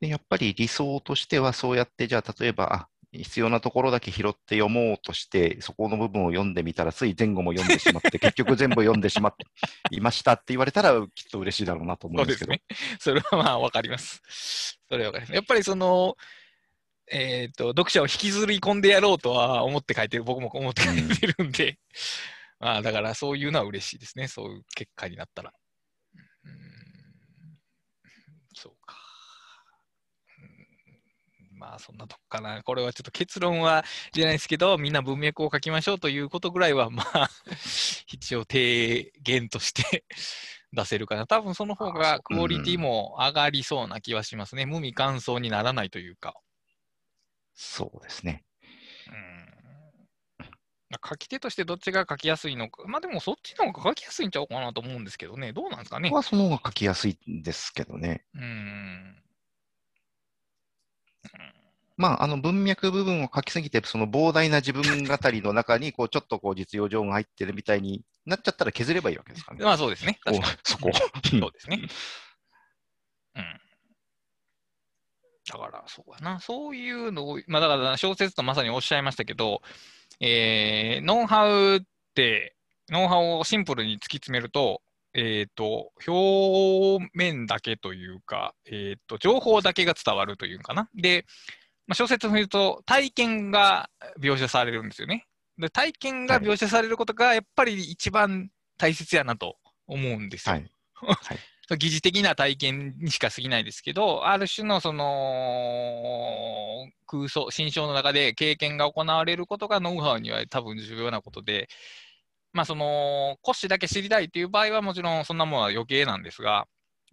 [0.00, 2.88] でやっぱり理想としては、そうやって、じゃあ、例えば、あ
[3.22, 9.46] 必要なところだけ拾って読もうとして、そこの部分を読んでみたら、つい前後も読んでしまって、 結局全部読んでしまって
[9.90, 12.52] いましたって言われたら、きっと嬉しいだろうなと思そううんでけど。
[12.52, 12.98] ですすね。
[12.98, 14.22] それはまあわかります。
[14.88, 15.34] それはわかります。
[15.34, 16.16] やっぱりその、
[17.10, 21.78] えっ、と、読者を引きずり込んでやろうとは思って書いてる、僕も思って書いてるんで、
[22.58, 24.26] まあだからそういうのは嬉しいですね。
[24.26, 25.52] そういう結果になったら。
[26.44, 26.52] うん、
[28.54, 28.96] そうか。
[30.38, 32.62] うんまあそんなとこかな。
[32.62, 37.30] これはちょっと結論は出ないですけど、みんな文脈を書きましょうということぐらいは、まあ、
[38.12, 40.04] 一応提言として
[40.72, 41.26] 出せるかな。
[41.26, 44.66] 多分その方がクオリティも上がりそうな気はしますね。
[44.66, 46.34] 無味乾燥にならないというか。
[47.54, 48.44] そうですね。
[49.08, 49.44] うん
[51.02, 52.84] 書き手としてどっちが書きやすいのか。
[52.86, 55.52] まあでもそっちの方が書きやすいんちゃうかなと思うんですけどね。
[55.52, 56.18] どうなんですかね僕。
[56.18, 58.24] はその方が書きやすいんですけどね。
[58.34, 58.83] うん。
[61.96, 69.64] まあ、あの文脈部分を書きすぎて、その膨大な自分語りの中に、こう、ちょっとこう、実用上が入ってるみたいになっちゃったら削ればいいわけですからね。
[69.64, 70.18] まあそうですね。
[70.24, 70.58] 確かに。
[70.64, 70.90] そこ。
[70.92, 71.80] そうですね。
[73.36, 73.60] うん。
[75.46, 76.40] だから、そうやな。
[76.40, 79.62] そういうのを、まあだから小説とまさにおっしゃいましたけど、
[80.20, 81.80] えーノウハウっ
[82.14, 82.56] て、
[82.88, 84.82] ノウハウをシンプルに突き詰めると、
[85.14, 90.88] えっ、と、表面だけというか、えっ、と、情報だけが伝わるというかな。
[90.94, 91.24] で、
[91.86, 93.90] まあ、小説を見ると、体験が
[94.20, 95.26] 描写されるんですよね。
[95.58, 99.56] で、体験が描写されることが、やっぱり一番大切やなと
[99.86, 100.54] 思うんですよ。
[100.54, 100.70] はい。
[101.78, 111.68] 疑似的な体験にしか過ぎないですけど、ある種のその空想、心象の中で経験が行われることがノウハウには多分重要なことで、
[112.52, 116.66] まあその、骨子だけ知りたいという場合はもちろんそんなものは余計なんですが、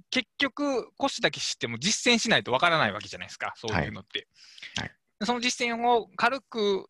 [0.10, 4.28] 結局、骨子だけ知っても実践しないとわからないわけじゃないですか、そういうのって。
[4.78, 4.92] はい
[5.24, 6.90] その実践を軽く、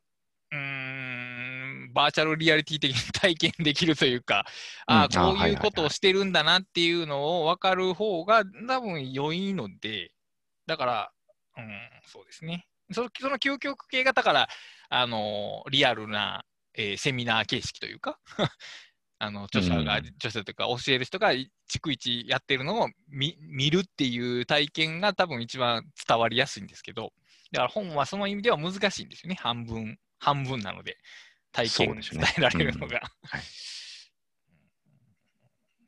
[0.51, 4.45] うーん、バーチャルリアリティ的に体験できるというか、
[4.85, 10.11] ああ、うんあこうはいはいはいいうことをしてるんだなっていうのを分かる方が多分良いので、
[10.65, 11.11] だから、
[11.57, 11.67] うん、
[12.05, 12.67] そうですね。
[12.91, 14.49] そのその究極系が、だから、
[14.89, 18.17] あの、リアルな、えーセミナー形式というか、
[19.23, 27.13] あの著者が、うん著者というか、教える人が逐一やってるのを見見るっていう体験が多分一番伝わりやすいんですけど、
[27.51, 30.97] だから本はその意味では難しいんですよね、半分、半分なので、
[31.51, 33.01] 体験伝えられるのが。
[33.23, 33.41] はい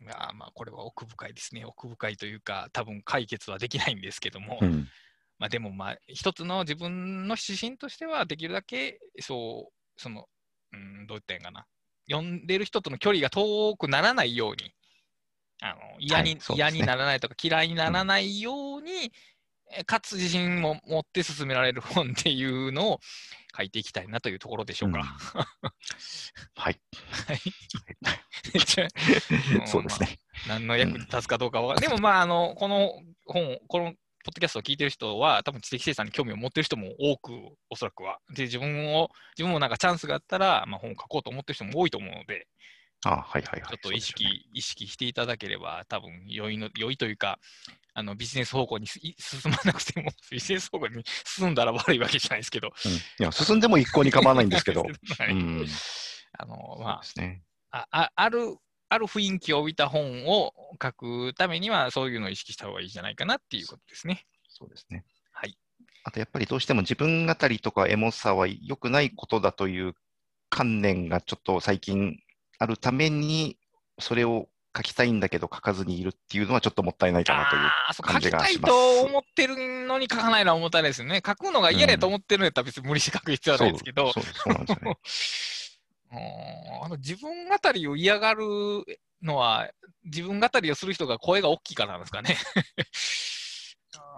[0.03, 1.63] いやーまあこれは奥深いですね。
[1.63, 4.89] 奥深いというか、多分解決はできないんですけども、うん。
[5.39, 10.27] まあでもまあ一つの自分の指針としてはできるだけそう、その、
[10.73, 11.65] うん、どう言ったらいいんかな。
[12.09, 14.73] 読んでる人との距離が遠くならないように、
[15.61, 19.11] あの嫌に、嫌にならないとか嫌いにならないように、
[19.75, 22.99] えかつ自信も持って進められる本っていうのを
[23.55, 24.99] 書いていきたいなというところでしょうか。
[26.55, 26.79] はい。
[27.27, 27.41] はい。
[28.65, 28.87] じゃあ
[29.61, 30.19] うんそうですね。
[30.47, 33.93] 何の役に立つかどうかは、でもまあ、あの、この本、この
[34.23, 37.33] ポッドキャストを聞いてる人は、多分知的生産に興味を持ってる人も多く、
[37.69, 38.19] おそらくは。
[38.33, 42.47] で、自分を、自分もなんかチャンスがあったら、まあ、本を書こうと思ってる人も多いと思うので、
[43.05, 43.61] あはいはいはい。
[43.61, 47.39] ちょっと意識、ね意識していただければ、多分良いの、良いというか、
[47.93, 49.11] あのビジネス方向に進
[49.45, 52.71] まなくても、 ビジネス方向に進んだら悪いわけじゃないですけど。
[52.85, 54.83] うんいや、進んでも一向に構わないんですけど。
[55.19, 55.67] はいうん。
[56.37, 57.43] あの、まですね。
[57.71, 58.55] あ、あある、
[58.93, 64.25] ある雰囲気を帯びた本を書くためには、そういうのを意識した方がいいんじゃないかなっていうことですね。
[64.49, 65.03] そうですね。
[65.31, 65.57] はい。
[66.03, 69.95] あとやっぱりどうしても自分語りとかエモさは良くないことだという
[70.49, 72.19] 観念がちょっと最近
[72.59, 73.57] あるために、
[73.99, 77.61] それを書きたいんだけど書かずにいるっていうのはちょっともったいないかなという。
[77.61, 81.21] ああー、そう書感きたいじがしますと思ってるのに書かないのは重たいですよね。
[81.25, 84.97] 書くのが嫌やと思ってるんやったら別に無理して書く必要はないですけど、そうそうそうなんですよね。
[86.13, 88.43] うんあの自分語りを嫌がる
[89.21, 89.69] のは、
[90.03, 92.37] 自分語りをする人が声が大きいからなんですかね。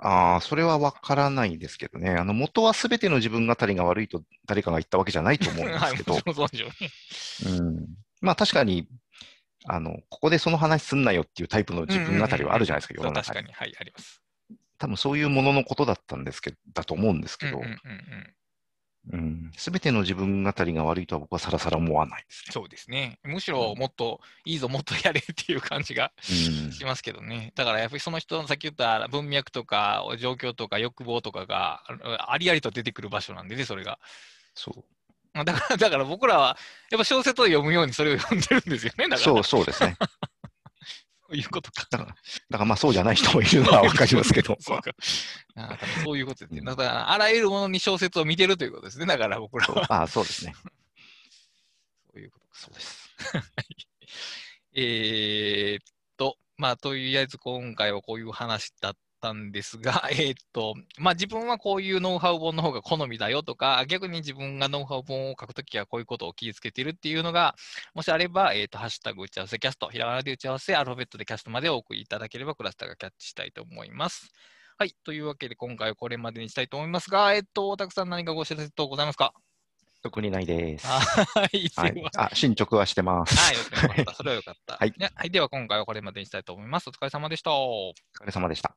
[0.02, 2.12] ああ、それは分からないですけどね。
[2.12, 7.86] あの元はすべての自分語りが悪いと誰かが言ったわけじゃないと思うんで はい、すけどもち、ろんそうん、
[8.22, 8.88] まあ確かに、
[9.66, 13.26] あの、ここでその話すんなよっていうタイプの自分語りはあるじゃないですか、世の中に。
[13.26, 14.22] 確かに、はい、あります。
[14.78, 18.34] 多分そういうもののことだったんですけど、だと思うんですけどうんうん、うんうん
[19.12, 23.20] うん、すべての自分語りが悪いとは僕はさらさら思わないですそうですね。
[23.24, 26.72] むしろもっといいぞ、もっとやれっていう感じがね。
[26.72, 27.52] しますけどね。
[27.56, 34.00] だからやっぱりその人のさっき言った文脈とか状況とか欲望とかがあありありと出てくる場所なんでね、それが。
[34.56, 34.84] そう
[35.34, 36.58] まあだから、だから僕らは
[36.90, 39.10] やっぱ小説を読むようにそれを読んでるんですよね。
[39.10, 39.98] だからそうそうですね。
[41.28, 41.88] そういうことか。
[41.90, 42.18] だから、だか
[42.60, 44.56] らまあそうじゃない人もいるのはわかりますけど。
[44.62, 44.92] そうか。
[45.56, 46.62] あそういうことですね。
[46.62, 49.08] だから、あらゆるものに小説を見てるということですね。
[49.08, 49.86] だから僕らは。
[49.92, 50.54] ああ、そうですね。
[52.14, 52.52] そういうことか。
[52.54, 53.10] そうです。
[54.78, 55.86] えーっ
[56.18, 58.96] と、まあ、とりあえず今回はこういう話だっ
[59.26, 67.56] たんですが、 えーっと、まあ自分はこういうノウハウ本の方が好みだよとか、逆に自分がノウハウ本を書くときはこういうことを気をつけているっていうのが、
[67.96, 74.32] もしあれば、えーっと、ハッシュタグ打ち合わせキャスト、ひらがなで打ち合わせ、アルファベットでキャストまでお送りいただければ、クラスターがキャッチしたいと思います。
[74.78, 74.94] はい。
[75.04, 79.34] というわけで、今回はこれまでにしたいと思いますが、えーっと、たくさん何かご知らせ等ございますか？
[80.04, 80.86] 特にないです。
[80.86, 81.72] はい。
[82.16, 83.36] あ、進捗はしてます。
[83.36, 83.64] はい、よ
[83.96, 84.14] かった。
[84.14, 84.76] それはよかった。
[84.78, 85.32] はいねはい。
[85.32, 86.88] では、今回はこれまでにしたいと思います。
[86.90, 87.52] お疲れ様でした。
[87.56, 88.76] お疲れ様でした。